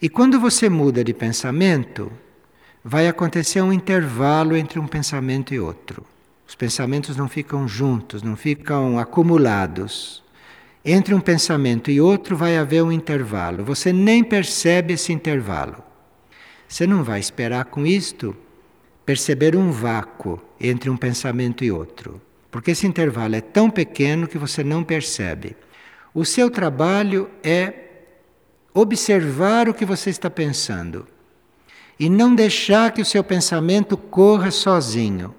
E 0.00 0.08
quando 0.08 0.38
você 0.38 0.68
muda 0.68 1.02
de 1.02 1.12
pensamento, 1.12 2.12
vai 2.84 3.06
acontecer 3.06 3.60
um 3.60 3.72
intervalo 3.72 4.56
entre 4.56 4.78
um 4.78 4.86
pensamento 4.86 5.52
e 5.52 5.60
outro. 5.60 6.04
Os 6.46 6.54
pensamentos 6.54 7.16
não 7.16 7.28
ficam 7.28 7.68
juntos, 7.68 8.22
não 8.22 8.36
ficam 8.36 8.98
acumulados. 8.98 10.22
Entre 10.84 11.14
um 11.14 11.20
pensamento 11.20 11.90
e 11.90 12.00
outro 12.00 12.36
vai 12.36 12.56
haver 12.56 12.82
um 12.82 12.90
intervalo. 12.90 13.64
Você 13.64 13.92
nem 13.92 14.24
percebe 14.24 14.94
esse 14.94 15.12
intervalo. 15.12 15.76
Você 16.66 16.86
não 16.86 17.04
vai 17.04 17.20
esperar 17.20 17.66
com 17.66 17.86
isto 17.86 18.34
perceber 19.04 19.54
um 19.56 19.70
vácuo 19.70 20.40
entre 20.58 20.88
um 20.88 20.96
pensamento 20.96 21.64
e 21.64 21.70
outro, 21.70 22.20
porque 22.50 22.70
esse 22.70 22.86
intervalo 22.86 23.34
é 23.34 23.40
tão 23.40 23.68
pequeno 23.68 24.28
que 24.28 24.38
você 24.38 24.62
não 24.62 24.84
percebe. 24.84 25.56
O 26.14 26.24
seu 26.24 26.50
trabalho 26.50 27.28
é 27.42 27.74
observar 28.72 29.68
o 29.68 29.74
que 29.74 29.84
você 29.84 30.10
está 30.10 30.30
pensando 30.30 31.06
e 32.00 32.08
não 32.08 32.34
deixar 32.34 32.92
que 32.92 33.02
o 33.02 33.04
seu 33.04 33.22
pensamento 33.22 33.94
corra 33.94 34.50
sozinho. 34.50 35.34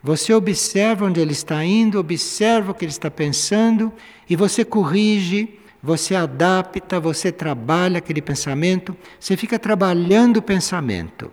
Você 0.00 0.32
observa 0.32 1.06
onde 1.06 1.18
ele 1.18 1.32
está 1.32 1.64
indo, 1.64 1.98
observa 1.98 2.70
o 2.70 2.74
que 2.74 2.84
ele 2.84 2.92
está 2.92 3.10
pensando 3.10 3.92
e 4.30 4.36
você 4.36 4.64
corrige, 4.64 5.58
você 5.82 6.14
adapta, 6.14 7.00
você 7.00 7.32
trabalha 7.32 7.98
aquele 7.98 8.22
pensamento, 8.22 8.96
você 9.18 9.36
fica 9.36 9.58
trabalhando 9.58 10.36
o 10.36 10.42
pensamento. 10.42 11.32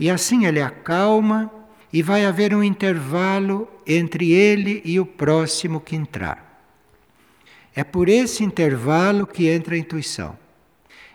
E 0.00 0.08
assim 0.08 0.46
ele 0.46 0.62
acalma 0.62 1.52
e 1.92 2.00
vai 2.00 2.24
haver 2.24 2.54
um 2.54 2.64
intervalo 2.64 3.68
entre 3.86 4.32
ele 4.32 4.80
e 4.82 4.98
o 4.98 5.04
próximo 5.04 5.78
que 5.78 5.94
entrar. 5.94 6.64
É 7.76 7.84
por 7.84 8.08
esse 8.08 8.42
intervalo 8.42 9.26
que 9.26 9.46
entra 9.46 9.74
a 9.74 9.78
intuição. 9.78 10.41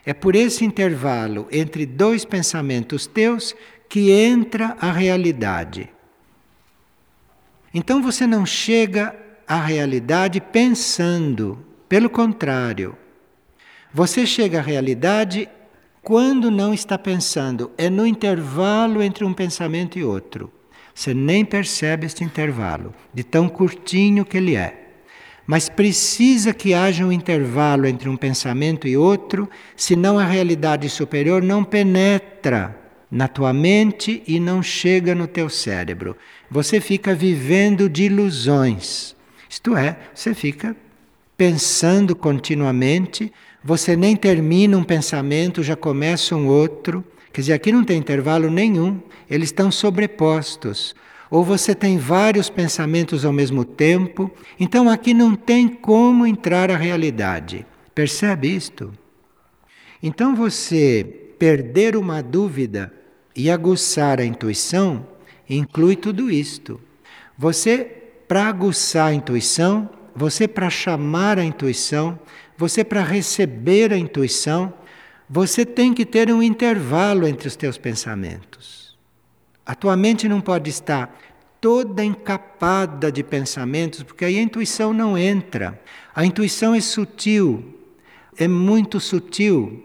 É 0.07 0.13
por 0.13 0.37
esse 0.37 0.63
intervalo 0.63 1.49
entre 1.51 1.85
dois 1.85 2.23
pensamentos 2.23 3.05
teus 3.05 3.53
que 3.89 4.09
entra 4.09 4.77
a 4.79 4.89
realidade. 4.89 5.89
Então 7.73 8.01
você 8.01 8.25
não 8.25 8.45
chega 8.45 9.13
à 9.45 9.59
realidade 9.59 10.39
pensando, 10.39 11.59
pelo 11.89 12.09
contrário, 12.09 12.95
você 13.93 14.25
chega 14.25 14.59
à 14.59 14.61
realidade 14.61 15.49
quando 16.01 16.49
não 16.49 16.73
está 16.73 16.97
pensando, 16.97 17.69
é 17.77 17.89
no 17.89 18.07
intervalo 18.07 19.03
entre 19.03 19.25
um 19.25 19.33
pensamento 19.33 19.99
e 19.99 20.05
outro. 20.05 20.49
Você 20.95 21.13
nem 21.13 21.43
percebe 21.43 22.05
este 22.05 22.23
intervalo, 22.23 22.95
de 23.13 23.25
tão 23.25 23.49
curtinho 23.49 24.23
que 24.23 24.37
ele 24.37 24.55
é. 24.55 24.86
Mas 25.47 25.69
precisa 25.69 26.53
que 26.53 26.73
haja 26.73 27.05
um 27.05 27.11
intervalo 27.11 27.87
entre 27.87 28.09
um 28.09 28.17
pensamento 28.17 28.85
e 28.85 28.97
outro, 28.97 29.49
senão 29.77 30.19
a 30.19 30.25
realidade 30.25 30.89
superior 30.89 31.41
não 31.41 31.63
penetra 31.63 32.77
na 33.09 33.29
tua 33.29 33.53
mente 33.53 34.21
e 34.27 34.41
não 34.41 34.61
chega 34.61 35.15
no 35.15 35.25
teu 35.25 35.47
cérebro. 35.49 36.17
Você 36.51 36.81
fica 36.81 37.15
vivendo 37.15 37.87
de 37.87 38.03
ilusões. 38.03 39.15
Isto 39.49 39.77
é, 39.77 39.97
você 40.13 40.33
fica 40.33 40.75
pensando 41.37 42.13
continuamente, 42.13 43.31
você 43.63 43.95
nem 43.95 44.17
termina 44.17 44.77
um 44.77 44.83
pensamento, 44.83 45.63
já 45.63 45.77
começa 45.77 46.35
um 46.35 46.47
outro. 46.47 47.01
Quer 47.31 47.41
dizer, 47.41 47.53
aqui 47.53 47.71
não 47.71 47.85
tem 47.85 47.97
intervalo 47.97 48.49
nenhum, 48.49 48.99
eles 49.29 49.47
estão 49.47 49.71
sobrepostos. 49.71 50.93
Ou 51.29 51.43
você 51.43 51.75
tem 51.75 51.97
vários 51.97 52.49
pensamentos 52.49 53.25
ao 53.25 53.33
mesmo 53.33 53.65
tempo, 53.65 54.31
então 54.59 54.89
aqui 54.89 55.13
não 55.13 55.35
tem 55.35 55.67
como 55.67 56.25
entrar 56.25 56.71
a 56.71 56.77
realidade. 56.77 57.65
Percebe 57.93 58.55
isto? 58.55 58.93
Então 60.01 60.35
você 60.35 61.33
perder 61.37 61.95
uma 61.95 62.21
dúvida 62.21 62.93
e 63.35 63.49
aguçar 63.49 64.19
a 64.19 64.25
intuição 64.25 65.05
inclui 65.49 65.95
tudo 65.95 66.31
isto. 66.31 66.79
Você, 67.37 67.85
para 68.27 68.47
aguçar 68.47 69.07
a 69.07 69.13
intuição, 69.13 69.89
você, 70.15 70.47
para 70.47 70.69
chamar 70.69 71.37
a 71.37 71.43
intuição, 71.43 72.19
você, 72.57 72.83
para 72.83 73.03
receber 73.03 73.93
a 73.93 73.97
intuição, 73.97 74.73
você 75.29 75.65
tem 75.65 75.93
que 75.93 76.05
ter 76.05 76.31
um 76.31 76.41
intervalo 76.41 77.27
entre 77.27 77.47
os 77.47 77.55
teus 77.55 77.77
pensamentos. 77.77 78.86
A 79.67 79.75
tua 79.75 79.97
mente 79.97 80.27
não 80.27 80.41
pode 80.41 80.69
estar 80.69 81.15
toda 81.61 82.03
encapada 82.03 83.11
de 83.11 83.21
pensamentos, 83.23 84.01
porque 84.01 84.25
aí 84.25 84.39
a 84.39 84.41
intuição 84.41 84.93
não 84.93 85.17
entra. 85.17 85.79
A 86.15 86.25
intuição 86.25 86.73
é 86.73 86.79
sutil, 86.79 87.63
é 88.37 88.47
muito 88.47 88.99
sutil. 88.99 89.83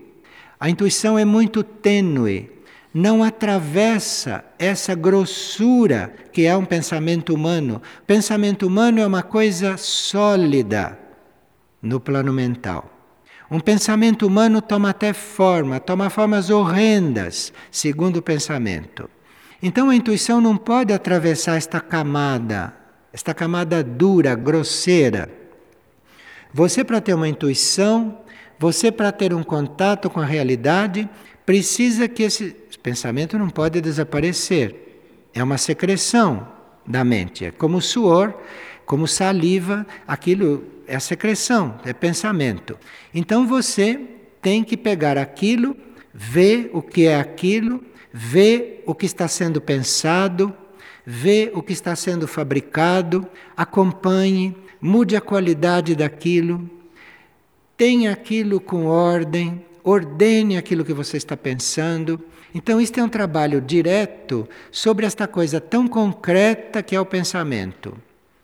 A 0.59 0.71
intuição 0.71 1.19
é 1.19 1.25
muito 1.25 1.63
tênue 1.63 2.53
não 2.95 3.23
atravessa 3.23 4.45
essa 4.59 4.95
grossura 4.95 6.15
que 6.33 6.45
é 6.45 6.57
um 6.57 6.65
pensamento 6.65 7.35
humano. 7.35 7.81
Pensamento 8.07 8.67
humano 8.67 9.01
é 9.01 9.07
uma 9.07 9.23
coisa 9.23 9.77
sólida 9.77 10.99
no 11.81 11.99
plano 11.99 12.33
mental. 12.33 12.91
Um 13.51 13.61
pensamento 13.61 14.27
humano 14.27 14.61
toma 14.63 14.91
até 14.91 15.13
forma, 15.13 15.81
toma 15.81 16.11
formas 16.11 16.49
horrendas, 16.51 17.53
segundo 17.71 18.19
o 18.19 18.23
pensamento. 18.23 19.09
Então 19.63 19.89
a 19.89 19.95
intuição 19.95 20.41
não 20.41 20.57
pode 20.57 20.93
atravessar 20.93 21.57
esta 21.57 21.81
camada, 21.81 22.75
esta 23.13 23.33
camada 23.33 23.83
dura, 23.83 24.35
grosseira. 24.35 25.31
Você, 26.53 26.83
para 26.83 27.01
ter 27.01 27.15
uma 27.15 27.29
intuição, 27.29 28.19
você, 28.59 28.91
para 28.91 29.13
ter 29.13 29.33
um 29.33 29.43
contato 29.45 30.11
com 30.11 30.21
a 30.21 30.25
realidade, 30.25 31.09
precisa 31.47 32.09
que 32.09 32.25
esse 32.25 32.57
pensamento 32.83 33.39
não 33.39 33.49
pode 33.49 33.81
desaparecer. 33.81 34.75
É 35.33 35.43
uma 35.43 35.57
secreção 35.57 36.47
da 36.87 37.05
mente. 37.05 37.45
É 37.45 37.51
como 37.51 37.81
suor, 37.81 38.35
como 38.85 39.07
saliva, 39.07 39.87
aquilo 40.07 40.65
é 40.87 40.99
secreção, 40.99 41.79
é 41.85 41.93
pensamento. 41.93 42.77
Então 43.15 43.47
você 43.47 44.01
tem 44.43 44.65
que 44.65 44.77
pegar 44.77 45.17
aquilo, 45.17 45.77
ver 46.13 46.71
o 46.75 46.83
que 46.83 47.07
é 47.07 47.19
aquilo, 47.19 47.83
ver 48.13 48.83
o 48.87 48.95
que 48.95 49.07
está 49.07 49.27
sendo 49.27 49.61
pensado, 49.61 50.55
ver 51.05 51.51
o 51.55 51.63
que 51.63 51.73
está 51.73 51.97
sendo 51.97 52.29
fabricado, 52.29 53.27
acompanhe, 53.57 54.55
mude 54.81 55.17
a 55.17 55.21
qualidade 55.21 55.97
daquilo, 55.97 56.69
tenha 57.77 58.13
aquilo 58.13 58.61
com 58.61 58.87
ordem, 58.87 59.65
ordene 59.83 60.57
aquilo 60.57 60.85
que 60.85 60.93
você 60.93 61.17
está 61.17 61.37
pensando. 61.37 62.21
Então, 62.55 62.81
isto 62.81 63.01
é 63.01 63.03
um 63.03 63.09
trabalho 63.09 63.61
direto 63.61 64.49
sobre 64.71 65.07
esta 65.07 65.27
coisa 65.27 65.61
tão 65.61 65.89
concreta 65.89 66.83
que 66.83 66.95
é 66.95 67.01
o 67.01 67.07
pensamento. 67.07 67.97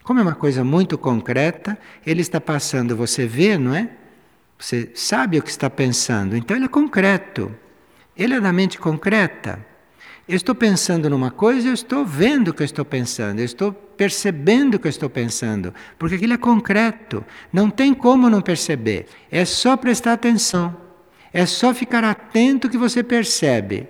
Como 0.03 0.19
é 0.19 0.23
uma 0.23 0.35
coisa 0.35 0.65
muito 0.65 0.97
concreta, 0.97 1.79
ele 2.07 2.23
está 2.23 2.41
passando, 2.41 2.97
você 2.97 3.27
vê, 3.27 3.59
não 3.59 3.75
é? 3.75 3.91
Você 4.59 4.91
sabe 4.95 5.39
o 5.39 5.43
que 5.43 5.51
está 5.51 5.69
pensando, 5.69 6.37
então 6.37 6.57
ele 6.57 6.65
é 6.65 6.69
concreto. 6.69 7.55
Ele 8.19 8.35
é 8.35 8.41
da 8.41 8.53
mente 8.53 8.79
concreta. 8.79 9.65
Eu 10.29 10.37
estou 10.37 10.55
pensando 10.55 11.09
numa 11.09 11.31
coisa, 11.31 11.69
eu 11.69 11.73
estou 11.73 12.05
vendo 12.05 12.49
o 12.49 12.55
que 12.55 12.63
eu 12.63 12.67
estou 12.67 12.85
pensando, 12.85 13.39
eu 13.39 13.45
estou 13.45 13.73
percebendo 13.73 14.75
o 14.75 14.79
que 14.79 14.87
eu 14.87 14.91
estou 14.91 15.09
pensando, 15.09 15.73
porque 15.99 16.17
aquilo 16.17 16.35
é 16.35 16.37
concreto. 16.37 17.25
Não 17.51 17.71
tem 17.71 17.95
como 17.95 18.29
não 18.29 18.43
perceber. 18.43 19.07
É 19.31 19.45
só 19.47 19.77
prestar 19.77 20.13
atenção. 20.13 20.77
É 21.33 21.47
só 21.47 21.73
ficar 21.73 22.05
atento 22.05 22.69
que 22.69 22.77
você 22.77 23.03
percebe. 23.03 23.89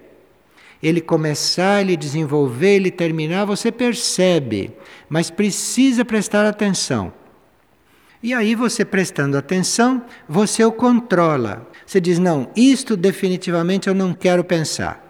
Ele 0.81 1.01
começar, 1.01 1.81
ele 1.81 1.97
desenvolver, 1.97 2.77
ele 2.77 2.91
terminar, 2.91 3.45
você 3.45 3.73
percebe, 3.73 4.71
mas 5.09 5.31
precisa 5.31 6.05
prestar 6.05 6.47
atenção. 6.47 7.13
E 8.23 8.35
aí 8.35 8.55
você 8.55 8.85
prestando 8.85 9.39
atenção, 9.39 10.05
você 10.29 10.65
o 10.65 10.73
controla. 10.73 11.69
Você 11.87 12.01
diz: 12.01 12.19
"Não, 12.19 12.51
isto 12.57 12.97
definitivamente 12.97 13.89
eu 13.89 13.95
não 13.95 14.13
quero 14.13 14.43
pensar. 14.43 15.05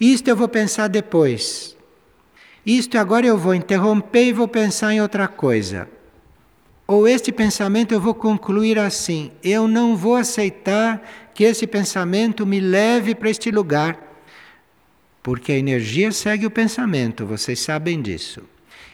Isto 0.00 0.28
eu 0.28 0.36
vou 0.36 0.48
pensar 0.48 0.88
depois. 0.88 1.76
Isto 2.64 2.98
agora 2.98 3.26
eu 3.26 3.38
vou 3.38 3.54
interromper 3.54 4.24
e 4.26 4.32
vou 4.32 4.48
pensar 4.48 4.92
em 4.92 5.00
outra 5.00 5.26
coisa." 5.26 5.88
Ou 6.86 7.08
este 7.08 7.32
pensamento 7.32 7.92
eu 7.92 8.00
vou 8.00 8.14
concluir 8.14 8.78
assim: 8.78 9.32
eu 9.42 9.66
não 9.66 9.96
vou 9.96 10.14
aceitar 10.14 11.02
que 11.34 11.44
esse 11.44 11.66
pensamento 11.66 12.46
me 12.46 12.60
leve 12.60 13.14
para 13.14 13.30
este 13.30 13.50
lugar. 13.50 13.98
Porque 15.22 15.52
a 15.52 15.58
energia 15.58 16.12
segue 16.12 16.46
o 16.46 16.50
pensamento, 16.50 17.26
vocês 17.26 17.58
sabem 17.58 18.00
disso. 18.00 18.42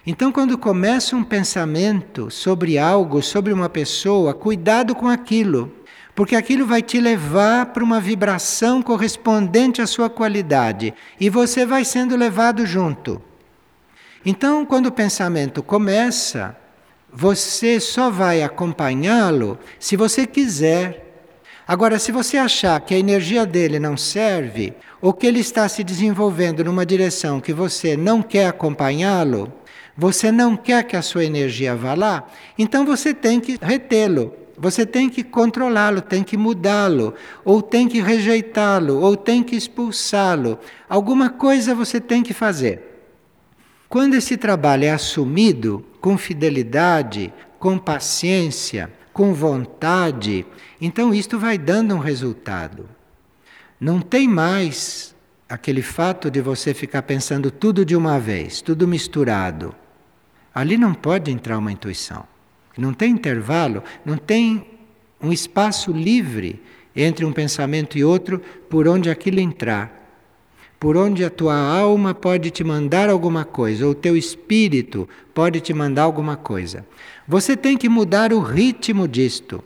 Então, 0.05 0.33
quando 0.33 0.59
começa 0.59 1.15
um 1.15 1.23
pensamento 1.23 2.29
sobre 2.29 2.77
algo, 2.77 3.23
sobre 3.23 3.53
uma 3.53 3.69
pessoa, 3.69 4.35
cuidado 4.35 4.97
com 4.97 5.09
aquilo, 5.09 5.73
porque 6.12 6.35
aquilo 6.35 6.67
vai 6.67 6.83
te 6.83 7.01
levar 7.01 7.67
para 7.67 7.85
uma 7.85 8.01
vibração 8.01 8.83
correspondente 8.83 9.81
à 9.81 9.87
sua 9.87 10.11
qualidade 10.11 10.93
e 11.21 11.31
você 11.31 11.65
vai 11.65 11.85
sendo 11.85 12.17
levado 12.17 12.67
junto. 12.67 13.23
Então, 14.27 14.67
quando 14.67 14.87
o 14.87 14.93
pensamento 14.93 15.62
começa, 15.62 16.57
você 17.12 17.79
só 17.79 18.11
vai 18.11 18.43
acompanhá-lo 18.43 19.57
se 19.79 19.97
você 19.97 20.27
quiser. 20.27 21.11
Agora, 21.67 21.97
se 22.01 22.11
você 22.11 22.37
achar 22.37 22.81
que 22.81 22.93
a 22.93 22.99
energia 22.99 23.47
dele 23.47 23.79
não 23.79 23.97
serve, 23.97 24.75
ou 25.01 25.12
que 25.12 25.29
ele 25.29 25.41
está 25.41 25.69
se 25.69 25.85
desenvolvendo 25.85 26.65
numa 26.65 26.85
direção 26.85 27.41
que 27.41 27.53
você 27.53 27.97
não 27.97 28.21
quer 28.21 28.49
acompanhá-lo, 28.49 29.53
você 29.96 30.33
não 30.33 30.57
quer 30.57 30.85
que 30.85 30.96
a 30.96 31.02
sua 31.02 31.24
energia 31.24 31.76
vá 31.76 31.94
lá, 31.94 32.26
então 32.59 32.85
você 32.85 33.12
tem 33.12 33.40
que 33.40 33.59
retê-lo. 33.61 34.35
Você 34.57 34.87
tem 34.87 35.09
que 35.09 35.24
controlá-lo, 35.24 36.00
tem 36.00 36.22
que 36.22 36.37
mudá-lo, 36.37 37.14
ou 37.44 37.61
tem 37.61 37.88
que 37.88 38.00
rejeitá-lo, 38.00 39.00
ou 39.00 39.16
tem 39.16 39.42
que 39.42 39.57
expulsá-lo. 39.57 40.59
Alguma 40.88 41.31
coisa 41.31 41.74
você 41.74 42.00
tem 42.00 42.22
que 42.22 42.33
fazer. 42.33 42.92
Quando 43.88 44.14
esse 44.14 44.37
trabalho 44.37 44.85
é 44.85 44.90
assumido 44.90 45.85
com 46.00 46.16
fidelidade, 46.16 47.33
com 47.59 47.76
paciência, 47.76 48.92
com 49.12 49.35
vontade, 49.35 50.46
então 50.81 51.12
isto 51.12 51.38
vai 51.38 51.59
dando 51.59 51.94
um 51.94 51.98
resultado. 51.98 52.88
Não 53.81 54.00
tem 54.00 54.28
mais 54.28 55.14
aquele 55.48 55.83
fato 55.83 56.31
de 56.31 56.40
você 56.40 56.72
ficar 56.72 57.02
pensando 57.02 57.50
tudo 57.50 57.85
de 57.85 57.96
uma 57.96 58.18
vez, 58.18 58.62
tudo 58.62 58.87
misturado. 58.87 59.74
Ali 60.55 60.77
não 60.77 60.95
pode 60.95 61.31
entrar 61.31 61.59
uma 61.59 61.73
intuição. 61.73 62.25
Não 62.77 62.93
tem 62.93 63.12
intervalo, 63.12 63.83
não 64.05 64.17
tem 64.17 64.67
um 65.21 65.33
espaço 65.33 65.93
livre 65.93 66.62
entre 66.95 67.25
um 67.25 67.33
pensamento 67.33 67.97
e 67.97 68.05
outro 68.05 68.41
por 68.69 68.88
onde 68.88 69.11
aquilo 69.11 69.41
entrar 69.41 70.03
por 70.83 70.97
onde 70.97 71.25
a 71.25 71.31
tua 71.31 71.55
alma 71.55 72.12
pode 72.12 72.51
te 72.51 72.65
mandar 72.65 73.09
alguma 73.09 73.45
coisa, 73.45 73.85
ou 73.85 73.93
o 73.93 73.95
teu 73.95 74.17
espírito 74.17 75.09
pode 75.33 75.61
te 75.61 75.73
mandar 75.73 76.03
alguma 76.03 76.37
coisa. 76.37 76.85
Você 77.29 77.57
tem 77.57 77.79
que 77.79 77.88
mudar 77.88 78.33
o 78.33 78.41
ritmo 78.41 79.07
disto. 79.07 79.62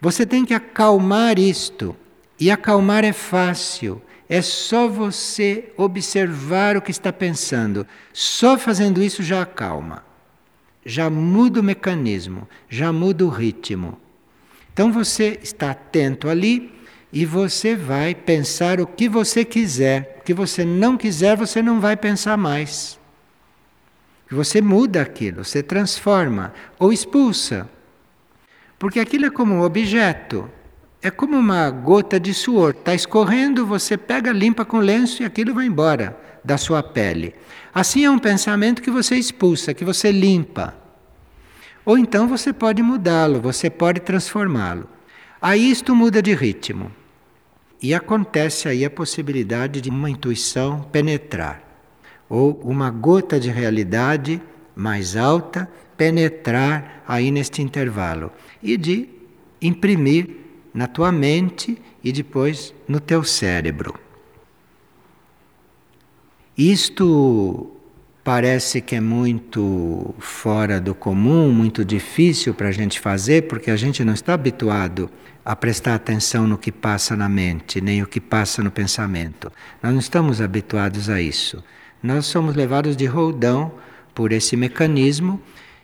Você 0.00 0.24
tem 0.24 0.44
que 0.44 0.54
acalmar 0.54 1.40
isto. 1.40 1.96
E 2.38 2.52
acalmar 2.52 3.02
é 3.02 3.12
fácil. 3.12 4.00
É 4.28 4.42
só 4.42 4.86
você 4.86 5.72
observar 5.76 6.76
o 6.76 6.82
que 6.82 6.90
está 6.90 7.12
pensando. 7.12 7.86
Só 8.12 8.58
fazendo 8.58 9.02
isso 9.02 9.22
já 9.22 9.42
acalma. 9.42 10.04
Já 10.84 11.08
muda 11.08 11.60
o 11.60 11.62
mecanismo, 11.62 12.48
já 12.68 12.92
muda 12.92 13.24
o 13.24 13.28
ritmo. 13.28 13.98
Então 14.72 14.92
você 14.92 15.38
está 15.42 15.70
atento 15.70 16.28
ali 16.28 16.72
e 17.12 17.24
você 17.24 17.74
vai 17.74 18.14
pensar 18.14 18.80
o 18.80 18.86
que 18.86 19.08
você 19.08 19.44
quiser. 19.44 20.18
O 20.20 20.24
que 20.24 20.34
você 20.34 20.64
não 20.64 20.96
quiser, 20.96 21.36
você 21.36 21.62
não 21.62 21.80
vai 21.80 21.96
pensar 21.96 22.36
mais. 22.36 22.98
Você 24.30 24.60
muda 24.60 25.00
aquilo, 25.00 25.42
você 25.42 25.62
transforma 25.62 26.52
ou 26.78 26.92
expulsa. 26.92 27.68
Porque 28.78 29.00
aquilo 29.00 29.26
é 29.26 29.30
como 29.30 29.54
um 29.54 29.62
objeto, 29.62 30.50
é 31.02 31.10
como 31.10 31.36
uma 31.36 31.70
gota 31.70 32.18
de 32.18 32.34
suor. 32.34 32.70
Está 32.70 32.94
escorrendo, 32.94 33.66
você 33.66 33.96
pega, 33.96 34.32
limpa 34.32 34.64
com 34.64 34.78
lenço 34.78 35.22
e 35.22 35.26
aquilo 35.26 35.54
vai 35.54 35.66
embora 35.66 36.18
da 36.44 36.56
sua 36.56 36.82
pele. 36.82 37.34
Assim 37.72 38.04
é 38.04 38.10
um 38.10 38.18
pensamento 38.18 38.82
que 38.82 38.90
você 38.90 39.16
expulsa, 39.16 39.74
que 39.74 39.84
você 39.84 40.10
limpa. 40.10 40.74
Ou 41.84 41.96
então 41.96 42.26
você 42.26 42.52
pode 42.52 42.82
mudá-lo, 42.82 43.40
você 43.40 43.70
pode 43.70 44.00
transformá-lo. 44.00 44.88
Aí 45.40 45.70
isto 45.70 45.94
muda 45.94 46.20
de 46.20 46.34
ritmo. 46.34 46.90
E 47.80 47.94
acontece 47.94 48.68
aí 48.68 48.84
a 48.84 48.90
possibilidade 48.90 49.80
de 49.80 49.88
uma 49.88 50.10
intuição 50.10 50.82
penetrar, 50.90 51.62
ou 52.28 52.60
uma 52.64 52.90
gota 52.90 53.38
de 53.38 53.50
realidade 53.50 54.42
mais 54.74 55.16
alta 55.16 55.70
penetrar 55.96 57.04
aí 57.06 57.30
neste 57.30 57.62
intervalo 57.62 58.32
e 58.60 58.76
de 58.76 59.08
imprimir 59.62 60.47
na 60.78 60.86
tua 60.86 61.10
mente 61.10 61.76
e 62.04 62.12
depois 62.12 62.72
no 62.86 63.00
teu 63.00 63.24
cérebro. 63.24 63.98
Isto 66.56 67.68
parece 68.22 68.80
que 68.80 68.94
é 68.94 69.00
muito 69.00 70.14
fora 70.20 70.80
do 70.80 70.94
comum, 70.94 71.50
muito 71.50 71.84
difícil 71.84 72.54
para 72.54 72.68
a 72.68 72.72
gente 72.72 73.00
fazer, 73.00 73.48
porque 73.48 73.72
a 73.72 73.76
gente 73.76 74.04
não 74.04 74.14
está 74.14 74.34
habituado 74.34 75.10
a 75.44 75.56
prestar 75.56 75.96
atenção 75.96 76.46
no 76.46 76.56
que 76.56 76.70
passa 76.70 77.16
na 77.16 77.28
mente, 77.28 77.80
nem 77.80 78.00
o 78.00 78.06
que 78.06 78.20
passa 78.20 78.62
no 78.62 78.70
pensamento. 78.70 79.50
Nós 79.82 79.92
não 79.92 79.98
estamos 79.98 80.40
habituados 80.40 81.10
a 81.10 81.20
isso. 81.20 81.60
Nós 82.00 82.26
somos 82.26 82.54
levados 82.54 82.96
de 82.96 83.06
roldão 83.06 83.72
por 84.14 84.30
esse 84.30 84.56
mecanismo 84.56 85.42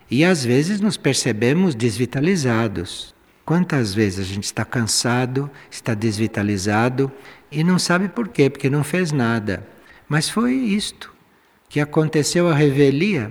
e 0.09 0.25
às 0.25 0.45
vezes 0.45 0.81
nos 0.81 0.97
percebemos 0.97 1.75
desvitalizados. 1.75 3.14
Quantas 3.45 3.93
vezes 3.93 4.21
a 4.21 4.23
gente 4.23 4.45
está 4.45 4.65
cansado, 4.65 5.51
está 5.71 5.93
desvitalizado 5.93 7.13
e 7.53 7.63
não 7.63 7.79
sabe 7.79 8.09
por 8.09 8.29
quê, 8.29 8.49
porque 8.49 8.71
não 8.71 8.83
fez 8.83 9.13
nada. 9.13 9.67
Mas 10.09 10.29
foi 10.29 10.53
isto 10.55 11.13
que 11.69 11.79
aconteceu 11.79 12.49
a 12.49 12.55
revelia, 12.55 13.31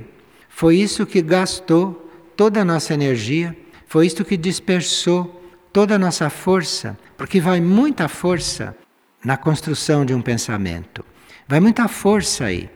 foi 0.49 0.77
isso 0.77 1.05
que 1.05 1.21
gastou 1.21 2.11
toda 2.35 2.61
a 2.61 2.65
nossa 2.65 2.93
energia, 2.93 3.57
foi 3.87 4.05
isto 4.05 4.23
que 4.23 4.37
dispersou 4.37 5.41
toda 5.71 5.95
a 5.95 5.99
nossa 5.99 6.29
força, 6.29 6.97
porque 7.17 7.39
vai 7.41 7.59
muita 7.59 8.07
força 8.07 8.77
na 9.23 9.35
construção 9.35 10.05
de 10.05 10.13
um 10.13 10.21
pensamento. 10.21 11.03
Vai 11.47 11.59
muita 11.59 11.87
força 11.87 12.45
aí. 12.45 12.69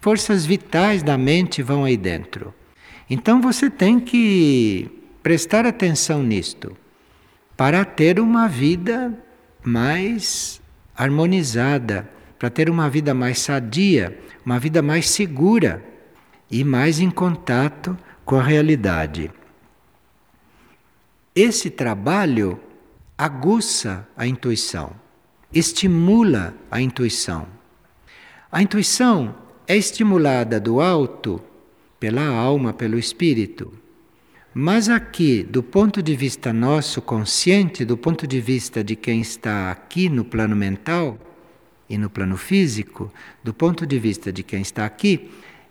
Forças 0.00 0.46
vitais 0.46 1.02
da 1.02 1.18
mente 1.18 1.62
vão 1.62 1.84
aí 1.84 1.96
dentro. 1.96 2.54
Então 3.08 3.40
você 3.40 3.68
tem 3.68 4.00
que 4.00 4.99
prestar 5.22 5.66
atenção 5.66 6.22
nisto 6.22 6.76
para 7.56 7.84
ter 7.84 8.18
uma 8.18 8.48
vida 8.48 9.12
mais 9.62 10.60
harmonizada, 10.96 12.08
para 12.38 12.48
ter 12.48 12.70
uma 12.70 12.88
vida 12.88 13.12
mais 13.12 13.38
sadia, 13.38 14.18
uma 14.44 14.58
vida 14.58 14.80
mais 14.80 15.10
segura 15.10 15.84
e 16.50 16.64
mais 16.64 17.00
em 17.00 17.10
contato 17.10 17.96
com 18.24 18.36
a 18.36 18.42
realidade. 18.42 19.30
Esse 21.34 21.70
trabalho 21.70 22.58
aguça 23.16 24.08
a 24.16 24.26
intuição, 24.26 24.92
estimula 25.52 26.54
a 26.70 26.80
intuição. 26.80 27.46
A 28.50 28.62
intuição 28.62 29.34
é 29.66 29.76
estimulada 29.76 30.58
do 30.58 30.80
alto 30.80 31.40
pela 32.00 32.26
alma, 32.26 32.72
pelo 32.72 32.98
espírito. 32.98 33.72
Mas 34.52 34.88
aqui, 34.88 35.44
do 35.44 35.62
ponto 35.62 36.02
de 36.02 36.16
vista 36.16 36.52
nosso 36.52 37.00
consciente, 37.00 37.84
do 37.84 37.96
ponto 37.96 38.26
de 38.26 38.40
vista 38.40 38.82
de 38.82 38.96
quem 38.96 39.20
está 39.20 39.70
aqui 39.70 40.08
no 40.08 40.24
plano 40.24 40.56
mental 40.56 41.16
e 41.88 41.96
no 41.96 42.10
plano 42.10 42.36
físico, 42.36 43.12
do 43.44 43.54
ponto 43.54 43.86
de 43.86 43.96
vista 43.98 44.32
de 44.32 44.42
quem 44.42 44.60
está 44.60 44.84
aqui, 44.84 45.30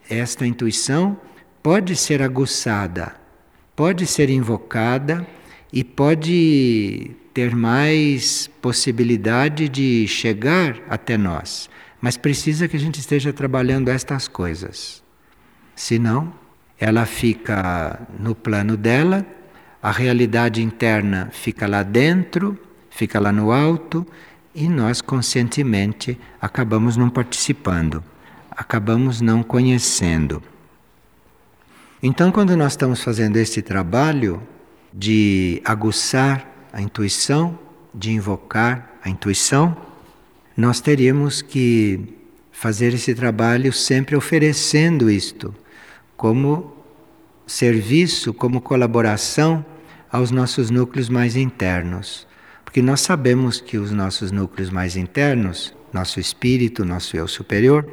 esta 0.10 0.48
intuição 0.48 1.20
pode 1.62 1.94
ser 1.94 2.22
aguçada, 2.22 3.16
pode 3.76 4.06
ser 4.06 4.30
invocada 4.30 5.28
e 5.74 5.84
pode 5.84 7.12
ter 7.34 7.54
mais 7.54 8.48
possibilidade 8.62 9.68
de 9.68 10.08
chegar 10.08 10.82
até 10.88 11.18
nós. 11.18 11.70
Mas 12.00 12.16
precisa 12.16 12.66
que 12.66 12.78
a 12.78 12.80
gente 12.80 13.02
esteja 13.02 13.34
trabalhando 13.34 13.90
estas 13.90 14.26
coisas. 14.26 15.04
Senão, 15.76 16.34
ela 16.80 17.06
fica 17.06 18.00
no 18.18 18.34
plano 18.34 18.78
dela, 18.78 19.26
a 19.82 19.92
realidade 19.92 20.64
interna 20.64 21.30
fica 21.32 21.68
lá 21.68 21.84
dentro, 21.84 22.58
fica 22.90 23.20
lá 23.20 23.32
no 23.32 23.52
alto, 23.52 24.08
e 24.56 24.68
nós 24.70 25.02
conscientemente 25.02 26.18
acabamos 26.42 26.96
não 26.96 27.10
participando, 27.10 28.04
acabamos 28.50 29.20
não 29.20 29.44
conhecendo. 29.44 30.42
Então, 32.02 32.32
quando 32.32 32.56
nós 32.56 32.74
estamos 32.74 33.04
fazendo 33.04 33.38
este 33.38 33.62
trabalho, 33.62 34.42
de 34.94 35.62
aguçar 35.64 36.48
a 36.74 36.82
intuição, 36.82 37.60
de 37.94 38.12
invocar 38.12 38.96
a 39.04 39.10
intuição, 39.10 39.78
nós 40.58 40.82
teríamos 40.82 41.42
que 41.42 42.16
fazer 42.52 42.94
esse 42.94 43.14
trabalho 43.14 43.72
sempre 43.72 44.16
oferecendo 44.16 45.10
isto 45.10 45.54
como 46.20 46.76
serviço, 47.48 48.34
como 48.34 48.60
colaboração 48.60 49.66
aos 50.12 50.32
nossos 50.32 50.70
núcleos 50.70 51.08
mais 51.08 51.38
internos. 51.38 52.28
Porque 52.66 52.82
nós 52.82 53.00
sabemos 53.00 53.62
que 53.62 53.78
os 53.78 53.94
nossos 53.94 54.30
núcleos 54.30 54.70
mais 54.70 54.98
internos, 54.98 55.74
nosso 55.94 56.20
espírito, 56.20 56.84
nosso 56.84 57.16
eu 57.16 57.26
superior, 57.26 57.90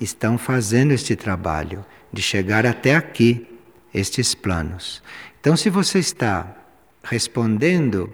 estão 0.00 0.38
fazendo 0.38 0.92
este 0.92 1.16
trabalho 1.16 1.84
de 2.12 2.22
chegar 2.22 2.64
até 2.64 2.94
aqui, 2.94 3.44
estes 3.92 4.36
planos. 4.36 5.02
Então, 5.40 5.56
se 5.56 5.68
você 5.68 5.98
está 5.98 6.56
respondendo 7.02 8.08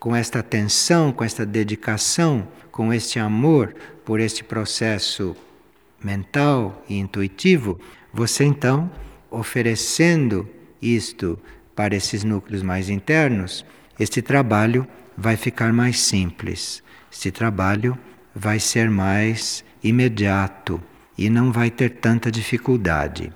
com 0.00 0.16
esta 0.16 0.40
atenção, 0.40 1.12
com 1.12 1.22
esta 1.22 1.46
dedicação, 1.46 2.48
com 2.72 2.92
este 2.92 3.20
amor 3.20 3.72
por 4.04 4.18
este 4.18 4.42
processo 4.42 5.36
mental 6.02 6.84
e 6.88 6.98
intuitivo, 6.98 7.80
você 8.16 8.44
então, 8.44 8.90
oferecendo 9.30 10.48
isto 10.80 11.38
para 11.74 11.94
esses 11.94 12.24
núcleos 12.24 12.62
mais 12.62 12.88
internos, 12.88 13.62
este 14.00 14.22
trabalho 14.22 14.88
vai 15.16 15.36
ficar 15.36 15.70
mais 15.70 16.00
simples. 16.00 16.82
Este 17.12 17.30
trabalho 17.30 17.96
vai 18.34 18.58
ser 18.58 18.88
mais 18.88 19.62
imediato 19.84 20.82
e 21.16 21.28
não 21.28 21.52
vai 21.52 21.70
ter 21.70 21.90
tanta 21.90 22.30
dificuldade. 22.30 23.30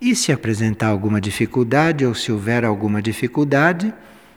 E 0.00 0.14
se 0.14 0.30
apresentar 0.30 0.86
alguma 0.88 1.20
dificuldade 1.20 2.06
ou 2.06 2.14
se 2.14 2.30
houver 2.30 2.64
alguma 2.64 3.02
dificuldade, 3.02 3.92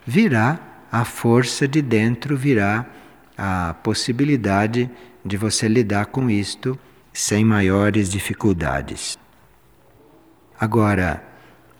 virá 0.05 0.59
a 0.91 1.05
força 1.05 1.67
de 1.67 1.81
dentro, 1.81 2.35
virá 2.35 2.87
a 3.37 3.75
possibilidade 3.83 4.89
de 5.23 5.37
você 5.37 5.67
lidar 5.67 6.07
com 6.07 6.27
isto 6.27 6.77
sem 7.13 7.45
maiores 7.45 8.09
dificuldades. 8.09 9.17
Agora, 10.59 11.23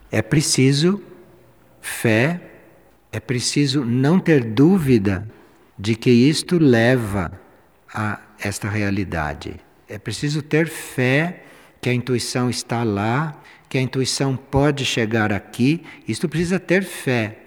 é 0.09 0.21
preciso 0.21 1.01
fé, 1.81 2.41
é 3.11 3.19
preciso 3.19 3.83
não 3.83 4.19
ter 4.19 4.43
dúvida 4.43 5.27
de 5.77 5.95
que 5.95 6.09
isto 6.09 6.57
leva 6.57 7.31
a 7.93 8.19
esta 8.39 8.69
realidade. 8.69 9.59
É 9.87 9.97
preciso 9.97 10.41
ter 10.41 10.67
fé 10.67 11.43
que 11.81 11.89
a 11.89 11.93
intuição 11.93 12.49
está 12.49 12.83
lá, 12.83 13.41
que 13.67 13.77
a 13.77 13.81
intuição 13.81 14.35
pode 14.35 14.85
chegar 14.85 15.33
aqui. 15.33 15.83
Isto 16.07 16.29
precisa 16.29 16.59
ter 16.59 16.83
fé. 16.83 17.39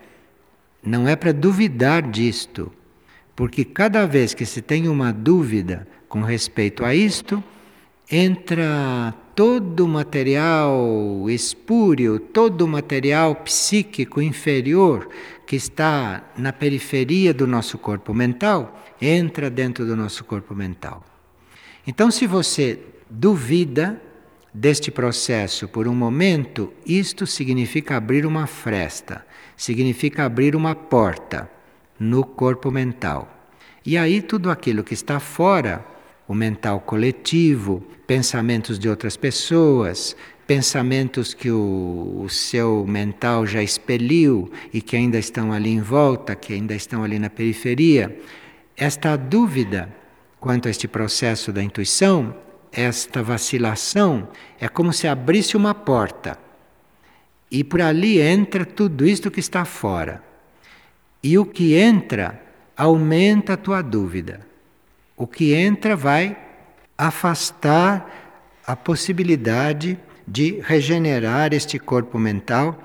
Não 0.82 1.08
é 1.08 1.16
para 1.16 1.32
duvidar 1.32 2.02
disto, 2.02 2.72
porque 3.34 3.64
cada 3.64 4.06
vez 4.06 4.34
que 4.34 4.44
se 4.44 4.60
tem 4.60 4.88
uma 4.88 5.12
dúvida 5.12 5.86
com 6.08 6.20
respeito 6.20 6.84
a 6.84 6.94
isto, 6.94 7.42
entra 8.10 9.14
todo 9.34 9.84
o 9.84 9.88
material 9.88 11.24
espúrio, 11.28 12.18
todo 12.18 12.62
o 12.62 12.68
material 12.68 13.34
psíquico 13.36 14.20
inferior 14.20 15.08
que 15.46 15.56
está 15.56 16.30
na 16.36 16.52
periferia 16.52 17.32
do 17.32 17.46
nosso 17.46 17.78
corpo 17.78 18.14
mental, 18.14 18.82
entra 19.00 19.50
dentro 19.50 19.84
do 19.84 19.96
nosso 19.96 20.24
corpo 20.24 20.54
mental. 20.54 21.04
Então, 21.86 22.10
se 22.10 22.26
você 22.26 22.78
duvida 23.10 24.00
deste 24.54 24.90
processo 24.90 25.66
por 25.66 25.88
um 25.88 25.94
momento, 25.94 26.72
isto 26.86 27.26
significa 27.26 27.96
abrir 27.96 28.26
uma 28.26 28.46
fresta, 28.46 29.26
significa 29.56 30.24
abrir 30.24 30.54
uma 30.54 30.74
porta 30.74 31.50
no 31.98 32.24
corpo 32.24 32.70
mental. 32.70 33.28
E 33.84 33.96
aí 33.96 34.22
tudo 34.22 34.50
aquilo 34.50 34.84
que 34.84 34.94
está 34.94 35.18
fora, 35.18 35.84
o 36.26 36.34
mental 36.34 36.80
coletivo, 36.80 37.82
pensamentos 38.06 38.78
de 38.78 38.88
outras 38.88 39.16
pessoas, 39.16 40.16
pensamentos 40.46 41.34
que 41.34 41.50
o, 41.50 42.22
o, 42.24 42.28
seu 42.28 42.84
mental 42.86 43.46
já 43.46 43.62
expeliu 43.62 44.50
e 44.72 44.80
que 44.80 44.96
ainda 44.96 45.18
estão 45.18 45.52
ali 45.52 45.70
em 45.70 45.80
volta, 45.80 46.34
que 46.34 46.52
ainda 46.52 46.74
estão 46.74 47.02
ali 47.02 47.18
na 47.18 47.30
periferia, 47.30 48.16
esta 48.76 49.16
dúvida 49.16 49.88
quanto 50.40 50.68
a 50.68 50.70
este 50.70 50.88
processo 50.88 51.52
da 51.52 51.62
intuição, 51.62 52.34
esta 52.72 53.22
vacilação 53.22 54.28
é 54.58 54.68
como 54.68 54.92
se 54.92 55.06
abrisse 55.06 55.56
uma 55.56 55.74
porta 55.74 56.38
e 57.52 57.62
por 57.62 57.82
ali 57.82 58.18
entra 58.18 58.64
tudo 58.64 59.06
isto 59.06 59.30
que 59.30 59.38
está 59.38 59.66
fora. 59.66 60.24
E 61.22 61.36
o 61.36 61.44
que 61.44 61.74
entra 61.74 62.42
aumenta 62.74 63.52
a 63.52 63.56
tua 63.58 63.82
dúvida. 63.82 64.40
O 65.22 65.26
que 65.28 65.54
entra 65.54 65.94
vai 65.94 66.36
afastar 66.98 68.58
a 68.66 68.74
possibilidade 68.74 69.96
de 70.26 70.58
regenerar 70.60 71.54
este 71.54 71.78
corpo 71.78 72.18
mental 72.18 72.76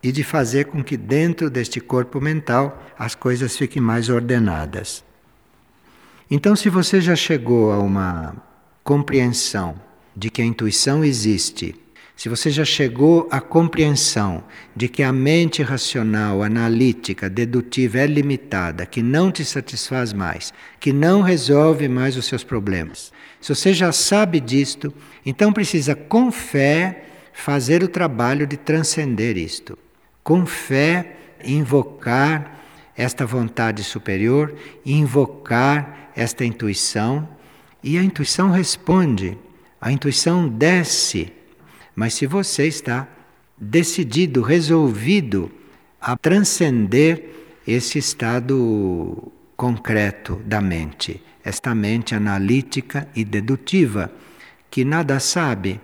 e 0.00 0.12
de 0.12 0.22
fazer 0.22 0.66
com 0.66 0.80
que 0.84 0.96
dentro 0.96 1.50
deste 1.50 1.80
corpo 1.80 2.20
mental 2.20 2.80
as 2.96 3.16
coisas 3.16 3.56
fiquem 3.56 3.82
mais 3.82 4.08
ordenadas. 4.08 5.04
Então, 6.30 6.54
se 6.54 6.70
você 6.70 7.00
já 7.00 7.16
chegou 7.16 7.72
a 7.72 7.80
uma 7.80 8.36
compreensão 8.84 9.74
de 10.14 10.30
que 10.30 10.40
a 10.40 10.44
intuição 10.44 11.02
existe, 11.04 11.74
se 12.16 12.30
você 12.30 12.50
já 12.50 12.64
chegou 12.64 13.28
à 13.30 13.40
compreensão 13.40 14.42
de 14.74 14.88
que 14.88 15.02
a 15.02 15.12
mente 15.12 15.62
racional, 15.62 16.42
analítica, 16.42 17.28
dedutiva 17.28 17.98
é 17.98 18.06
limitada, 18.06 18.86
que 18.86 19.02
não 19.02 19.30
te 19.30 19.44
satisfaz 19.44 20.14
mais, 20.14 20.52
que 20.80 20.94
não 20.94 21.20
resolve 21.20 21.86
mais 21.88 22.16
os 22.16 22.24
seus 22.24 22.42
problemas, 22.42 23.12
se 23.40 23.54
você 23.54 23.72
já 23.72 23.92
sabe 23.92 24.40
disto, 24.40 24.92
então 25.24 25.52
precisa, 25.52 25.94
com 25.94 26.32
fé, 26.32 27.04
fazer 27.32 27.82
o 27.82 27.88
trabalho 27.88 28.46
de 28.46 28.56
transcender 28.56 29.36
isto. 29.36 29.78
Com 30.24 30.46
fé, 30.46 31.16
invocar 31.44 32.64
esta 32.96 33.26
vontade 33.26 33.84
superior, 33.84 34.54
invocar 34.84 36.10
esta 36.16 36.44
intuição 36.44 37.28
e 37.84 37.98
a 37.98 38.02
intuição 38.02 38.50
responde, 38.50 39.38
a 39.80 39.92
intuição 39.92 40.48
desce. 40.48 41.32
Mas 41.96 42.12
se 42.12 42.26
você 42.26 42.66
está 42.66 43.08
decidido, 43.56 44.42
resolvido 44.42 45.50
a 45.98 46.14
transcender 46.14 47.24
esse 47.66 47.98
estado 47.98 49.32
concreto 49.56 50.38
da 50.44 50.60
mente, 50.60 51.22
esta 51.42 51.74
mente 51.74 52.14
analítica 52.14 53.08
e 53.16 53.24
dedutiva, 53.24 54.12
que 54.70 54.84
nada 54.84 55.18
sabe, 55.18 55.80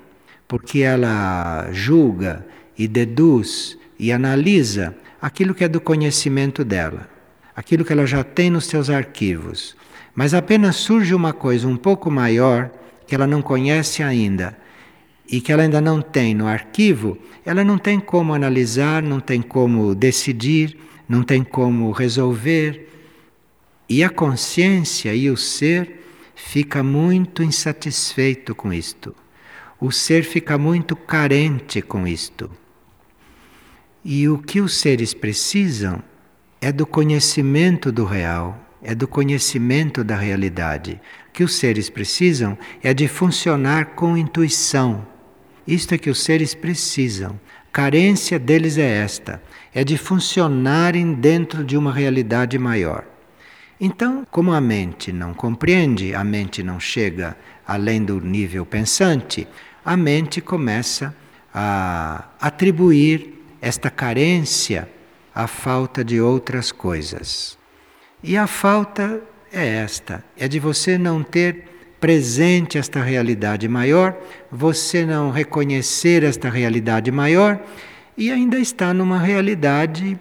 porque 0.46 0.80
ela 0.80 1.70
julga 1.72 2.46
e 2.76 2.86
deduz 2.86 3.78
e 3.98 4.12
analisa 4.12 4.94
aquilo 5.20 5.54
que 5.54 5.64
é 5.64 5.68
do 5.68 5.80
conhecimento 5.80 6.62
dela, 6.62 7.08
aquilo 7.56 7.86
que 7.86 7.92
ela 7.92 8.04
já 8.04 8.22
tem 8.22 8.50
nos 8.50 8.66
seus 8.66 8.90
arquivos. 8.90 9.74
Mas 10.14 10.34
apenas 10.34 10.76
surge 10.76 11.14
uma 11.14 11.32
coisa 11.32 11.66
um 11.66 11.76
pouco 11.76 12.10
maior 12.10 12.70
que 13.06 13.14
ela 13.14 13.26
não 13.26 13.40
conhece 13.40 14.02
ainda 14.02 14.60
e 15.32 15.40
que 15.40 15.50
ela 15.50 15.62
ainda 15.62 15.80
não 15.80 16.02
tem 16.02 16.34
no 16.34 16.46
arquivo, 16.46 17.16
ela 17.42 17.64
não 17.64 17.78
tem 17.78 17.98
como 17.98 18.34
analisar, 18.34 19.02
não 19.02 19.18
tem 19.18 19.40
como 19.40 19.94
decidir, 19.94 20.76
não 21.08 21.22
tem 21.22 21.42
como 21.42 21.90
resolver. 21.90 22.86
E 23.88 24.04
a 24.04 24.10
consciência 24.10 25.14
e 25.14 25.30
o 25.30 25.36
ser 25.36 26.02
fica 26.34 26.82
muito 26.82 27.42
insatisfeito 27.42 28.54
com 28.54 28.74
isto. 28.74 29.16
O 29.80 29.90
ser 29.90 30.22
fica 30.22 30.58
muito 30.58 30.94
carente 30.94 31.80
com 31.80 32.06
isto. 32.06 32.50
E 34.04 34.28
o 34.28 34.36
que 34.36 34.60
os 34.60 34.76
seres 34.76 35.14
precisam 35.14 36.02
é 36.60 36.70
do 36.70 36.84
conhecimento 36.84 37.90
do 37.90 38.04
real, 38.04 38.60
é 38.82 38.94
do 38.94 39.08
conhecimento 39.08 40.04
da 40.04 40.16
realidade. 40.16 41.00
O 41.30 41.32
que 41.32 41.42
os 41.42 41.54
seres 41.54 41.88
precisam 41.88 42.58
é 42.82 42.92
de 42.92 43.08
funcionar 43.08 43.94
com 43.94 44.14
intuição. 44.14 45.11
Isto 45.66 45.94
é 45.94 45.98
que 45.98 46.10
os 46.10 46.22
seres 46.22 46.54
precisam. 46.54 47.38
Carência 47.72 48.38
deles 48.38 48.78
é 48.78 49.02
esta: 49.02 49.42
é 49.74 49.84
de 49.84 49.96
funcionarem 49.96 51.14
dentro 51.14 51.64
de 51.64 51.76
uma 51.76 51.92
realidade 51.92 52.58
maior. 52.58 53.04
Então, 53.80 54.26
como 54.30 54.52
a 54.52 54.60
mente 54.60 55.12
não 55.12 55.34
compreende, 55.34 56.14
a 56.14 56.22
mente 56.22 56.62
não 56.62 56.78
chega 56.78 57.36
além 57.66 58.04
do 58.04 58.20
nível 58.20 58.64
pensante, 58.64 59.46
a 59.84 59.96
mente 59.96 60.40
começa 60.40 61.14
a 61.52 62.28
atribuir 62.40 63.42
esta 63.60 63.90
carência 63.90 64.88
à 65.34 65.46
falta 65.46 66.04
de 66.04 66.20
outras 66.20 66.70
coisas. 66.70 67.58
E 68.22 68.36
a 68.36 68.46
falta 68.46 69.20
é 69.52 69.66
esta: 69.66 70.24
é 70.36 70.46
de 70.46 70.58
você 70.60 70.96
não 70.98 71.22
ter 71.22 71.71
presente 72.02 72.78
esta 72.78 73.00
realidade 73.00 73.68
maior, 73.68 74.18
você 74.50 75.06
não 75.06 75.30
reconhecer 75.30 76.24
esta 76.24 76.50
realidade 76.50 77.12
maior 77.12 77.62
e 78.18 78.28
ainda 78.28 78.58
está 78.58 78.92
numa 78.92 79.20
realidade 79.20 80.18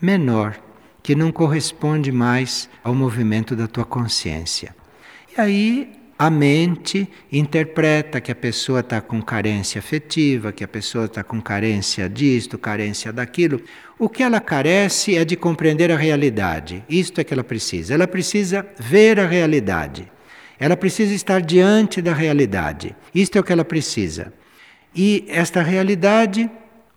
menor, 0.00 0.58
que 1.02 1.14
não 1.14 1.30
corresponde 1.30 2.10
mais 2.10 2.70
ao 2.82 2.94
movimento 2.94 3.54
da 3.54 3.68
tua 3.68 3.84
consciência. 3.84 4.74
E 5.36 5.38
aí 5.38 5.92
a 6.18 6.30
mente 6.30 7.06
interpreta 7.30 8.22
que 8.22 8.32
a 8.32 8.34
pessoa 8.34 8.80
está 8.80 8.98
com 8.98 9.20
carência 9.20 9.80
afetiva, 9.80 10.50
que 10.50 10.64
a 10.64 10.68
pessoa 10.68 11.04
está 11.04 11.22
com 11.22 11.42
carência 11.42 12.08
disto, 12.08 12.56
carência 12.56 13.12
daquilo. 13.12 13.60
O 13.98 14.08
que 14.08 14.22
ela 14.22 14.40
carece 14.40 15.14
é 15.14 15.26
de 15.26 15.36
compreender 15.36 15.92
a 15.92 15.96
realidade. 15.98 16.82
Isto 16.88 17.20
é 17.20 17.24
que 17.24 17.34
ela 17.34 17.44
precisa. 17.44 17.92
Ela 17.92 18.08
precisa 18.08 18.66
ver 18.78 19.20
a 19.20 19.26
realidade. 19.26 20.10
Ela 20.58 20.76
precisa 20.76 21.14
estar 21.14 21.40
diante 21.40 22.02
da 22.02 22.12
realidade. 22.12 22.94
Isto 23.14 23.36
é 23.36 23.40
o 23.40 23.44
que 23.44 23.52
ela 23.52 23.64
precisa. 23.64 24.32
E 24.94 25.24
esta 25.28 25.62
realidade, 25.62 26.50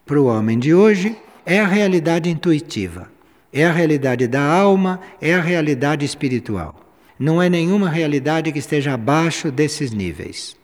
para 0.06 0.20
o 0.20 0.26
homem 0.26 0.58
de 0.58 0.74
hoje, 0.74 1.16
é 1.46 1.60
a 1.60 1.68
realidade 1.68 2.30
intuitiva. 2.30 3.12
É 3.54 3.66
a 3.66 3.72
realidade 3.72 4.28
da 4.28 4.42
alma, 4.42 5.00
é 5.22 5.34
a 5.34 5.42
realidade 5.42 6.06
espiritual 6.06 6.82
não 7.22 7.40
é 7.40 7.48
nenhuma 7.48 7.88
realidade 7.88 8.52
que 8.52 8.58
esteja 8.58 8.96
abaixo 8.96 9.52
desses 9.52 9.92
níveis. 9.92 10.58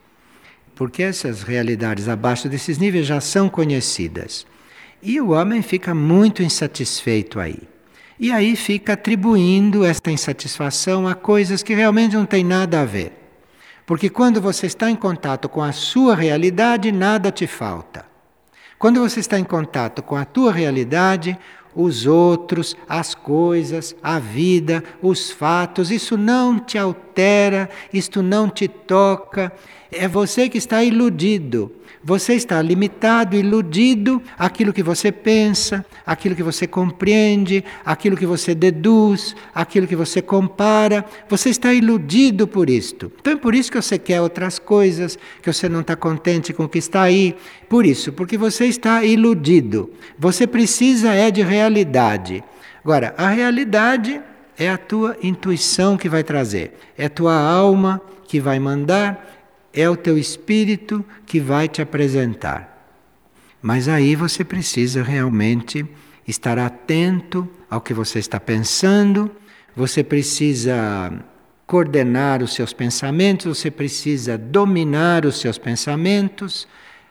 Porque 0.73 1.03
essas 1.03 1.43
realidades 1.43 2.09
abaixo 2.09 2.49
desses 2.49 2.79
níveis 2.79 3.05
já 3.05 3.21
são 3.21 3.47
conhecidas. 3.47 4.43
E 4.99 5.21
o 5.21 5.29
homem 5.29 5.61
fica 5.61 5.93
muito 5.93 6.41
insatisfeito 6.41 7.39
aí. 7.39 7.59
E 8.19 8.31
aí 8.31 8.55
fica 8.55 8.93
atribuindo 8.93 9.85
esta 9.85 10.11
insatisfação 10.11 11.07
a 11.07 11.13
coisas 11.13 11.61
que 11.61 11.75
realmente 11.75 12.15
não 12.15 12.25
têm 12.25 12.43
nada 12.43 12.81
a 12.81 12.85
ver. 12.85 13.13
Porque 13.85 14.09
quando 14.09 14.41
você 14.41 14.65
está 14.65 14.89
em 14.89 14.95
contato 14.95 15.47
com 15.47 15.61
a 15.61 15.71
sua 15.71 16.15
realidade, 16.15 16.91
nada 16.91 17.31
te 17.31 17.45
falta. 17.45 18.05
Quando 18.79 18.99
você 18.99 19.19
está 19.19 19.39
em 19.39 19.43
contato 19.43 20.01
com 20.03 20.15
a 20.15 20.25
tua 20.25 20.51
realidade, 20.51 21.37
os 21.75 22.07
outros, 22.07 22.75
as 22.89 23.13
coisas, 23.13 23.95
a 24.01 24.17
vida, 24.17 24.83
os 25.01 25.29
fatos, 25.29 25.91
isso 25.91 26.17
não 26.17 26.59
te 26.59 26.77
altera, 26.77 27.69
isto 27.93 28.23
não 28.23 28.49
te 28.49 28.67
toca. 28.67 29.53
É 29.91 30.07
você 30.07 30.49
que 30.49 30.57
está 30.57 30.83
iludido. 30.83 31.71
Você 32.03 32.33
está 32.33 32.61
limitado, 32.61 33.35
iludido 33.35 34.21
aquilo 34.37 34.73
que 34.73 34.83
você 34.83 35.11
pensa, 35.11 35.85
aquilo 36.05 36.35
que 36.35 36.43
você 36.43 36.67
compreende, 36.67 37.63
aquilo 37.85 38.15
que 38.15 38.25
você 38.25 38.53
deduz, 38.55 39.35
aquilo 39.53 39.87
que 39.87 39.95
você 39.95 40.21
compara. 40.21 41.05
Você 41.29 41.49
está 41.49 41.73
iludido 41.73 42.47
por 42.47 42.69
isto. 42.69 43.11
Então 43.19 43.33
é 43.33 43.37
por 43.37 43.53
isso 43.55 43.71
que 43.71 43.81
você 43.81 43.97
quer 43.97 44.21
outras 44.21 44.59
coisas, 44.59 45.17
que 45.41 45.51
você 45.51 45.67
não 45.67 45.81
está 45.81 45.95
contente 45.95 46.53
com 46.53 46.65
o 46.65 46.69
que 46.69 46.79
está 46.79 47.01
aí. 47.01 47.35
Por 47.69 47.85
isso, 47.85 48.11
porque 48.13 48.37
você 48.37 48.65
está 48.65 49.03
iludido. 49.03 49.91
Você 50.17 50.47
precisa 50.47 51.13
é 51.13 51.29
de 51.31 51.41
realidade. 51.41 52.43
Agora, 52.83 53.13
a 53.17 53.27
realidade 53.27 54.21
é 54.57 54.69
a 54.69 54.77
tua 54.77 55.17
intuição 55.21 55.97
que 55.97 56.09
vai 56.09 56.23
trazer, 56.23 56.73
é 56.97 57.07
tua 57.07 57.35
alma 57.35 58.01
que 58.27 58.39
vai 58.39 58.59
mandar 58.59 59.36
é 59.79 59.87
o 59.87 59.95
teu 59.95 60.17
espírito 60.17 61.05
que 61.25 61.39
vai 61.39 61.67
te 61.67 61.83
apresentar. 61.83 62.75
Mas 63.61 63.87
aí 63.87 64.15
você 64.15 64.43
precisa 64.43 65.03
realmente 65.03 65.85
estar 66.27 66.57
atento 66.57 67.47
ao 67.69 67.79
que 67.79 67.93
você 67.93 68.17
está 68.17 68.39
pensando, 68.39 69.29
você 69.75 70.03
precisa 70.03 71.13
coordenar 71.67 72.41
os 72.41 72.55
seus 72.55 72.73
pensamentos, 72.73 73.59
você 73.59 73.69
precisa 73.69 74.35
dominar 74.35 75.25
os 75.25 75.39
seus 75.39 75.59
pensamentos 75.59 76.67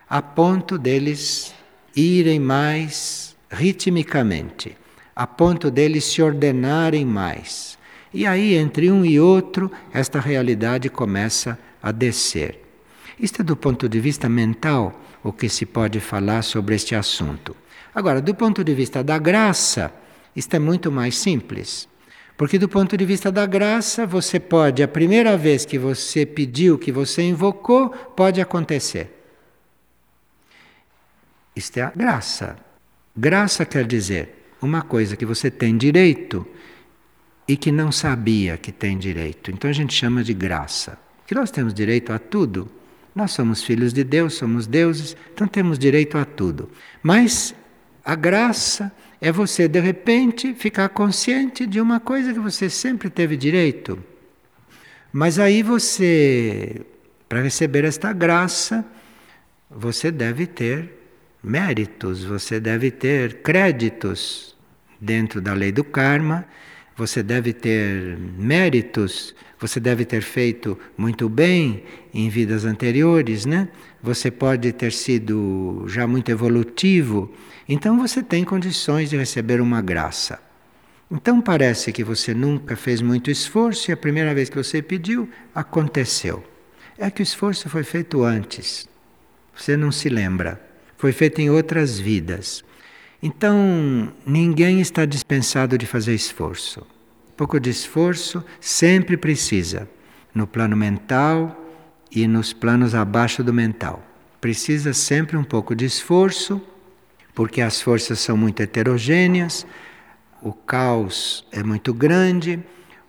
a 0.08 0.20
ponto 0.20 0.76
deles 0.76 1.54
irem 1.94 2.40
mais 2.40 3.36
ritmicamente, 3.48 4.76
a 5.14 5.26
ponto 5.26 5.70
deles 5.70 6.04
se 6.04 6.20
ordenarem 6.20 7.04
mais. 7.04 7.78
E 8.12 8.26
aí, 8.26 8.54
entre 8.54 8.90
um 8.90 9.04
e 9.04 9.20
outro, 9.20 9.70
esta 9.92 10.18
realidade 10.18 10.88
começa 10.88 11.58
a 11.86 11.92
descer. 11.92 12.60
Isto 13.16 13.42
é 13.42 13.44
do 13.44 13.56
ponto 13.56 13.88
de 13.88 14.00
vista 14.00 14.28
mental 14.28 15.00
o 15.22 15.32
que 15.32 15.48
se 15.48 15.64
pode 15.64 16.00
falar 16.00 16.42
sobre 16.42 16.74
este 16.74 16.96
assunto. 16.96 17.56
Agora, 17.94 18.20
do 18.20 18.34
ponto 18.34 18.64
de 18.64 18.74
vista 18.74 19.04
da 19.04 19.16
graça, 19.18 19.94
isto 20.34 20.52
é 20.54 20.58
muito 20.58 20.90
mais 20.90 21.16
simples. 21.16 21.88
Porque 22.36 22.58
do 22.58 22.68
ponto 22.68 22.96
de 22.96 23.04
vista 23.04 23.30
da 23.30 23.46
graça, 23.46 24.04
você 24.04 24.40
pode, 24.40 24.82
a 24.82 24.88
primeira 24.88 25.36
vez 25.36 25.64
que 25.64 25.78
você 25.78 26.26
pediu, 26.26 26.76
que 26.76 26.90
você 26.90 27.22
invocou, 27.22 27.90
pode 27.90 28.40
acontecer. 28.40 29.12
Isto 31.54 31.78
é 31.78 31.82
a 31.82 31.92
graça. 31.94 32.56
Graça 33.16 33.64
quer 33.64 33.86
dizer 33.86 34.50
uma 34.60 34.82
coisa 34.82 35.16
que 35.16 35.24
você 35.24 35.52
tem 35.52 35.76
direito 35.76 36.44
e 37.46 37.56
que 37.56 37.70
não 37.70 37.92
sabia 37.92 38.56
que 38.58 38.72
tem 38.72 38.98
direito. 38.98 39.52
Então 39.52 39.70
a 39.70 39.72
gente 39.72 39.94
chama 39.94 40.24
de 40.24 40.34
graça 40.34 41.05
que 41.26 41.34
nós 41.34 41.50
temos 41.50 41.74
direito 41.74 42.12
a 42.12 42.18
tudo. 42.18 42.70
Nós 43.14 43.32
somos 43.32 43.62
filhos 43.62 43.92
de 43.92 44.04
Deus, 44.04 44.34
somos 44.34 44.66
deuses, 44.66 45.16
então 45.32 45.48
temos 45.48 45.78
direito 45.78 46.18
a 46.18 46.24
tudo. 46.24 46.70
Mas 47.02 47.54
a 48.04 48.14
graça 48.14 48.92
é 49.20 49.32
você, 49.32 49.66
de 49.66 49.80
repente, 49.80 50.54
ficar 50.54 50.88
consciente 50.90 51.66
de 51.66 51.80
uma 51.80 51.98
coisa 51.98 52.32
que 52.32 52.38
você 52.38 52.68
sempre 52.68 53.08
teve 53.08 53.36
direito. 53.36 53.98
Mas 55.12 55.38
aí 55.38 55.62
você, 55.62 56.82
para 57.28 57.40
receber 57.40 57.84
esta 57.84 58.12
graça, 58.12 58.84
você 59.70 60.10
deve 60.10 60.46
ter 60.46 60.92
méritos, 61.42 62.22
você 62.22 62.60
deve 62.60 62.90
ter 62.90 63.40
créditos 63.42 64.54
dentro 65.00 65.40
da 65.40 65.54
lei 65.54 65.72
do 65.72 65.82
karma, 65.82 66.46
você 66.96 67.22
deve 67.22 67.52
ter 67.52 68.18
méritos 68.18 69.34
você 69.58 69.80
deve 69.80 70.04
ter 70.04 70.20
feito 70.20 70.78
muito 70.96 71.28
bem 71.28 71.82
em 72.12 72.28
vidas 72.28 72.64
anteriores, 72.64 73.46
né? 73.46 73.68
Você 74.02 74.30
pode 74.30 74.72
ter 74.72 74.92
sido 74.92 75.84
já 75.88 76.06
muito 76.06 76.30
evolutivo, 76.30 77.32
então 77.68 77.98
você 77.98 78.22
tem 78.22 78.44
condições 78.44 79.10
de 79.10 79.16
receber 79.16 79.60
uma 79.60 79.80
graça. 79.80 80.38
Então 81.10 81.40
parece 81.40 81.92
que 81.92 82.04
você 82.04 82.34
nunca 82.34 82.76
fez 82.76 83.00
muito 83.00 83.30
esforço 83.30 83.90
e 83.90 83.92
a 83.92 83.96
primeira 83.96 84.34
vez 84.34 84.50
que 84.50 84.56
você 84.56 84.82
pediu, 84.82 85.28
aconteceu. 85.54 86.44
É 86.98 87.10
que 87.10 87.22
o 87.22 87.24
esforço 87.24 87.68
foi 87.70 87.82
feito 87.82 88.22
antes. 88.22 88.88
Você 89.54 89.76
não 89.76 89.92
se 89.92 90.08
lembra. 90.08 90.60
Foi 90.98 91.12
feito 91.12 91.40
em 91.40 91.50
outras 91.50 91.98
vidas. 91.98 92.64
Então, 93.22 94.12
ninguém 94.26 94.80
está 94.80 95.04
dispensado 95.04 95.78
de 95.78 95.86
fazer 95.86 96.14
esforço 96.14 96.86
pouco 97.36 97.60
de 97.60 97.68
esforço 97.68 98.42
sempre 98.60 99.16
precisa, 99.16 99.88
no 100.34 100.46
plano 100.46 100.76
mental 100.76 101.64
e 102.10 102.26
nos 102.26 102.52
planos 102.52 102.94
abaixo 102.94 103.44
do 103.44 103.52
mental. 103.52 104.02
Precisa 104.40 104.94
sempre 104.94 105.36
um 105.36 105.44
pouco 105.44 105.74
de 105.74 105.84
esforço, 105.84 106.60
porque 107.34 107.60
as 107.60 107.80
forças 107.80 108.18
são 108.20 108.36
muito 108.36 108.62
heterogêneas, 108.62 109.66
o 110.40 110.52
caos 110.52 111.46
é 111.52 111.62
muito 111.62 111.92
grande, 111.92 112.62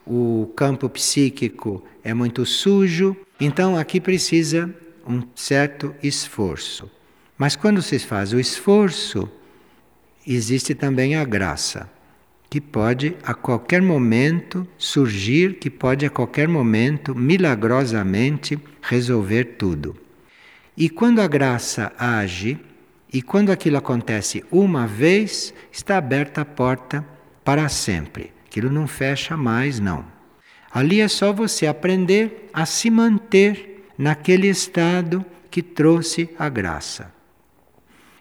o 0.06 0.52
campo 0.56 0.90
psíquico 0.90 1.84
é 2.04 2.14
muito 2.14 2.46
sujo, 2.46 3.16
então 3.40 3.78
aqui 3.78 4.02
precisa 4.02 4.74
um 5.08 5.22
certo 5.36 5.96
esforço. 6.04 6.90
Mas 7.38 7.56
quando 7.56 7.82
se 7.82 8.00
faz 8.00 8.34
o 8.34 8.40
esforço, 8.40 9.30
existe 10.26 10.76
também 10.76 11.16
a 11.16 11.24
graça 11.24 11.97
que 12.50 12.62
pode 12.62 13.16
a 13.24 13.34
qualquer 13.34 13.82
momento 13.82 14.68
surgir, 14.78 15.56
que 15.56 15.70
pode 15.70 16.06
a 16.06 16.10
qualquer 16.10 16.48
momento 16.48 17.14
milagrosamente 17.14 18.58
resolver 18.82 19.56
tudo. 19.58 19.96
E 20.76 20.90
quando 20.90 21.20
a 21.20 21.28
graça 21.28 21.92
age, 21.98 22.60
e 23.12 23.22
quando 23.22 23.52
aquilo 23.52 23.78
acontece 23.78 24.44
uma 24.52 24.86
vez, 24.86 25.54
está 25.72 25.98
aberta 25.98 26.42
a 26.42 26.46
porta 26.46 27.06
para 27.44 27.68
sempre. 27.70 28.32
Aquilo 28.46 28.70
não 28.70 28.88
fecha 28.88 29.36
mais, 29.36 29.80
não. 29.80 30.06
Ali 30.72 31.02
é 31.02 31.08
só 31.08 31.34
você 31.34 31.66
aprender 31.66 32.50
a 32.54 32.66
se 32.66 32.90
manter 32.90 33.88
naquele 33.98 34.48
estado 34.48 35.26
que 35.50 35.62
trouxe 35.62 36.30
a 36.38 36.50
graça. 36.50 37.12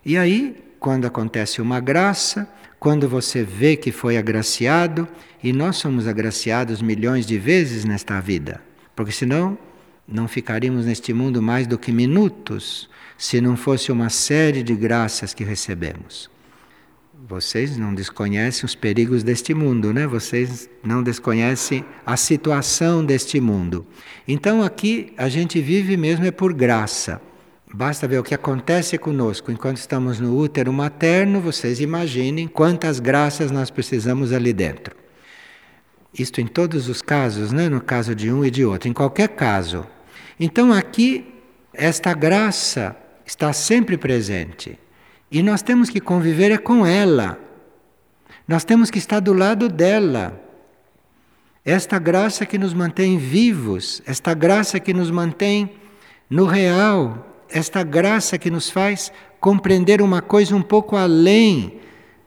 E 0.05 0.17
aí, 0.17 0.65
quando 0.79 1.07
acontece 1.07 1.61
uma 1.61 1.81
graça, 1.81 2.49
quando 2.87 3.09
você 3.09 3.43
vê 3.43 3.75
que 3.75 3.91
foi 3.91 4.17
agraciado, 4.17 5.09
e 5.43 5.53
nós 5.53 5.75
somos 5.75 6.07
agraciados 6.07 6.81
milhões 6.81 7.27
de 7.27 7.37
vezes 7.37 7.85
nesta 7.85 8.21
vida, 8.21 8.63
porque 8.95 9.11
senão 9.11 9.59
não 10.07 10.29
ficaríamos 10.29 10.87
neste 10.87 11.13
mundo 11.13 11.43
mais 11.43 11.67
do 11.67 11.77
que 11.77 11.91
minutos 11.91 12.89
se 13.19 13.41
não 13.41 13.57
fosse 13.57 13.91
uma 13.91 14.09
série 14.09 14.63
de 14.63 14.77
graças 14.77 15.35
que 15.35 15.43
recebemos. 15.43 16.31
Vocês 17.29 17.77
não 17.77 17.93
desconhecem 17.93 18.65
os 18.65 18.77
perigos 18.77 19.25
deste 19.25 19.53
mundo, 19.53 19.93
né? 19.93 20.07
Vocês 20.07 20.71
não 20.85 21.03
desconhecem 21.03 21.85
a 22.07 22.17
situação 22.17 23.05
deste 23.05 23.41
mundo. 23.41 23.85
Então 24.29 24.63
aqui 24.63 25.13
a 25.17 25.29
gente 25.29 25.61
vive 25.61 25.97
mesmo 25.97 26.25
é 26.25 26.31
por 26.31 26.55
graça. 26.55 27.21
Basta 27.79 28.09
ver 28.09 28.19
o 28.19 28.23
que 28.23 28.35
acontece 28.35 28.97
conosco 28.97 29.53
enquanto 29.53 29.77
estamos 29.77 30.19
no 30.19 30.35
útero 30.35 30.73
materno, 30.73 31.43
vocês 31.43 31.79
imaginem 31.79 32.49
quantas 32.49 32.99
graças 32.99 33.51
nós 33.51 33.69
precisamos 33.69 34.33
ali 34.33 34.51
dentro. 34.51 34.97
Isto 36.19 36.41
em 36.41 36.47
todos 36.47 36.89
os 36.89 37.03
casos, 37.03 37.53
né? 37.53 37.69
no 37.69 37.83
caso 37.83 38.15
de 38.15 38.33
um 38.33 38.43
e 38.43 38.51
de 38.51 38.65
outro. 38.65 38.89
Em 38.89 38.95
qualquer 38.95 39.29
caso, 39.29 39.87
Então 40.41 40.73
aqui, 40.73 41.35
esta 41.71 42.15
graça 42.15 42.97
está 43.27 43.53
sempre 43.53 43.99
presente. 43.99 44.79
E 45.31 45.43
nós 45.43 45.61
temos 45.61 45.91
que 45.91 46.01
conviver 46.01 46.51
é 46.51 46.57
com 46.57 46.87
ela. 46.87 47.39
Nós 48.49 48.65
temos 48.65 48.91
que 48.91 48.97
estar 48.97 49.21
do 49.21 49.35
lado 49.35 49.69
dela. 49.69 50.43
Esta 51.63 51.99
graça 51.99 52.47
que 52.47 52.57
nos 52.57 52.73
mantém 52.73 53.19
vivos, 53.19 54.03
esta 54.07 54.33
graça 54.33 54.81
que 54.81 54.95
nos 54.95 55.11
mantém 55.11 55.75
no 56.31 56.47
real, 56.47 57.36
esta 57.51 57.83
graça 57.83 58.39
que 58.39 58.51
nos 58.51 58.71
faz 58.71 59.13
compreender 59.41 60.03
uma 60.03 60.21
coisa 60.21 60.55
um 60.55 60.63
pouco 60.63 60.97
além 60.97 61.81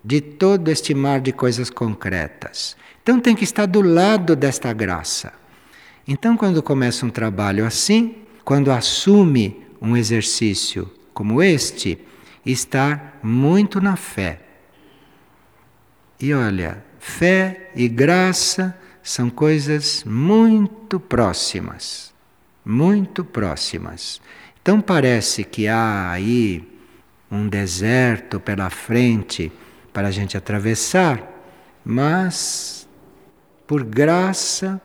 de 0.03 0.22
todo 0.22 0.70
este 0.70 0.93
mar 0.93 1.20
de 1.20 1.32
coisas 1.32 1.70
concretas. 1.70 2.76
Então 3.01 3.20
tem 3.20 3.36
que 3.36 3.43
estar 3.43 3.65
do 3.65 3.82
lado 3.82 4.36
desta 4.36 4.72
graça. 4.72 5.34
Então, 6.07 6.36
quando 6.36 6.63
começa 6.63 7.05
um 7.05 7.09
trabalho 7.09 7.65
assim, 7.65 8.15
quando 8.43 8.72
assume 8.72 9.63
um 9.80 9.95
exercício 9.95 10.91
como 11.13 11.41
este, 11.41 11.99
está 12.45 13.13
muito 13.22 13.80
na 13.80 13.95
fé. 13.95 14.41
E 16.20 16.34
olha, 16.34 16.84
fé 16.97 17.70
e 17.76 17.88
graça 17.88 18.76
são 19.03 19.30
coisas 19.30 20.03
muito 20.03 20.99
próximas, 20.99 22.13
muito 22.65 23.24
próximas. 23.24 24.20
Então 24.70 24.82
parece 24.82 25.43
que 25.43 25.67
há 25.67 26.11
aí 26.11 26.63
um 27.32 27.47
deserto 27.47 28.39
pela 28.39 28.70
frente 28.70 29.51
para 29.91 30.09
a 30.09 30.11
gente 30.11 30.38
atravessar, 30.38 31.28
mas 31.84 32.88
por 33.65 33.84
graça 33.84 34.80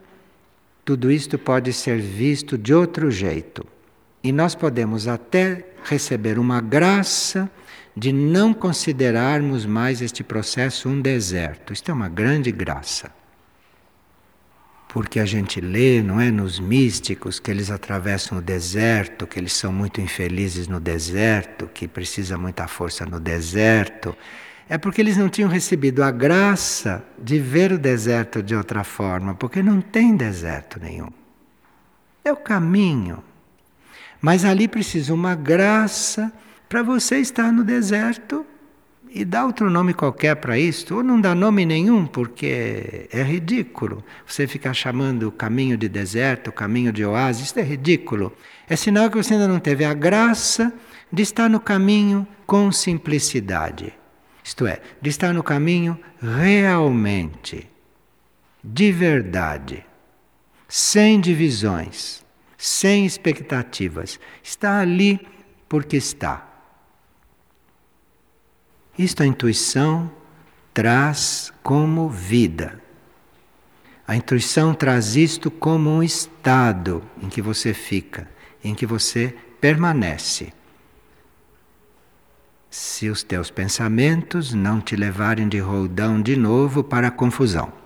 tudo 0.87 1.13
isto 1.13 1.39
pode 1.39 1.71
ser 1.75 2.01
visto 2.01 2.57
de 2.57 2.73
outro 2.73 3.11
jeito. 3.11 3.63
E 4.23 4.33
nós 4.33 4.55
podemos 4.55 5.07
até 5.07 5.67
receber 5.85 6.39
uma 6.39 6.63
graça 6.63 7.51
de 7.95 8.11
não 8.11 8.55
considerarmos 8.55 9.67
mais 9.67 10.01
este 10.01 10.25
processo 10.25 10.89
um 10.89 10.99
deserto. 10.99 11.75
Isto 11.75 11.91
é 11.91 11.95
uma 11.95 12.09
grande 12.09 12.51
graça. 12.51 13.13
Porque 14.95 15.19
a 15.19 15.25
gente 15.25 15.61
lê, 15.61 16.01
não 16.01 16.21
é, 16.21 16.31
nos 16.31 16.61
místicos 16.61 17.41
que 17.41 17.51
eles 17.51 17.69
atravessam 17.69 18.39
o 18.39 18.41
deserto, 18.41 19.27
que 19.27 19.41
eles 19.41 19.53
são 19.53 19.73
muito 19.73 20.01
infelizes 20.01 20.69
no 20.69 20.79
deserto, 20.79 21.69
que 21.75 21.89
precisa 21.89 22.39
muita 22.39 22.69
força 22.69 23.05
no 23.05 23.19
deserto. 23.19 24.17
É 24.69 24.79
porque 24.79 25.01
eles 25.01 25.17
não 25.17 25.29
tinham 25.29 25.51
recebido 25.51 26.01
a 26.01 26.13
graça 26.13 27.05
de 27.19 27.41
ver 27.41 27.73
o 27.73 27.79
deserto 27.79 28.41
de 28.41 28.55
outra 28.55 28.85
forma, 28.85 29.35
porque 29.35 29.65
não 29.65 29.81
tem 29.81 30.15
deserto 30.15 30.79
nenhum. 30.79 31.11
É 32.25 32.33
o 32.33 32.37
caminho. 32.37 33.19
Mas 34.21 34.45
ali 34.45 34.69
precisa 34.69 35.13
uma 35.13 35.35
graça 35.35 36.33
para 36.69 36.85
você 36.85 37.19
estar 37.19 37.51
no 37.51 37.65
deserto 37.65 38.47
e 39.15 39.25
dar 39.25 39.47
outro 39.47 39.71
nome 39.71 39.95
qualquer 39.95 40.35
para 40.35 40.59
isto, 40.59 40.97
ou 40.97 41.03
não 41.05 41.21
dá 41.21 41.37
nome 41.37 41.65
nenhum, 41.65 42.05
porque 42.05 43.09
é 43.13 43.23
ridículo. 43.23 44.05
Você 44.27 44.49
ficar 44.49 44.75
chamando 44.75 45.29
o 45.29 45.33
caminho 45.33 45.79
de 45.79 45.89
deserto, 45.89 46.49
o 46.49 46.53
caminho 46.53 46.93
de 46.93 47.05
oásis, 47.05 47.47
isso 47.47 47.59
é 47.61 47.63
ridículo. 47.63 48.37
É 48.69 48.75
sinal 48.75 49.09
que 49.09 49.17
você 49.17 49.35
ainda 49.35 49.47
não 49.47 49.61
teve 49.61 49.85
a 49.85 49.95
graça 49.95 50.73
de 51.13 51.23
estar 51.23 51.49
no 51.49 51.61
caminho 51.61 52.27
com 52.45 52.73
simplicidade. 52.73 53.95
Isto 54.43 54.67
é, 54.67 54.81
de 55.01 55.11
estar 55.11 55.33
no 55.33 55.45
caminho 55.45 55.97
realmente, 56.21 57.71
de 58.65 58.91
verdade, 58.91 59.87
sem 60.69 61.21
divisões, 61.21 62.25
sem 62.59 63.07
expectativas. 63.07 64.19
Está 64.43 64.81
ali 64.81 65.21
porque 65.69 65.97
está. 65.97 66.54
Isto 68.99 69.23
a 69.23 69.27
intuição 69.27 70.11
traz 70.73 71.53
como 71.63 72.09
vida. 72.09 72.81
A 74.07 74.15
intuição 74.15 74.75
traz 74.75 75.17
isto 75.17 75.51
como 75.51 75.91
um 75.91 76.03
estado 76.03 77.03
em 77.23 77.29
que 77.29 77.41
você 77.41 77.73
fica, 77.73 78.29
em 78.63 78.75
que 78.75 78.87
você 78.87 79.35
permanece 79.61 80.53
se 82.75 83.09
os 83.09 83.23
teus 83.23 83.53
pensamentos 83.53 84.53
não 84.53 84.81
te 84.81 84.97
levarem 84.97 85.49
de 85.49 85.61
roldão 85.61 86.21
de 86.21 86.37
novo 86.37 86.83
para 86.83 87.07
a 87.07 87.11
confusão. 87.11 87.84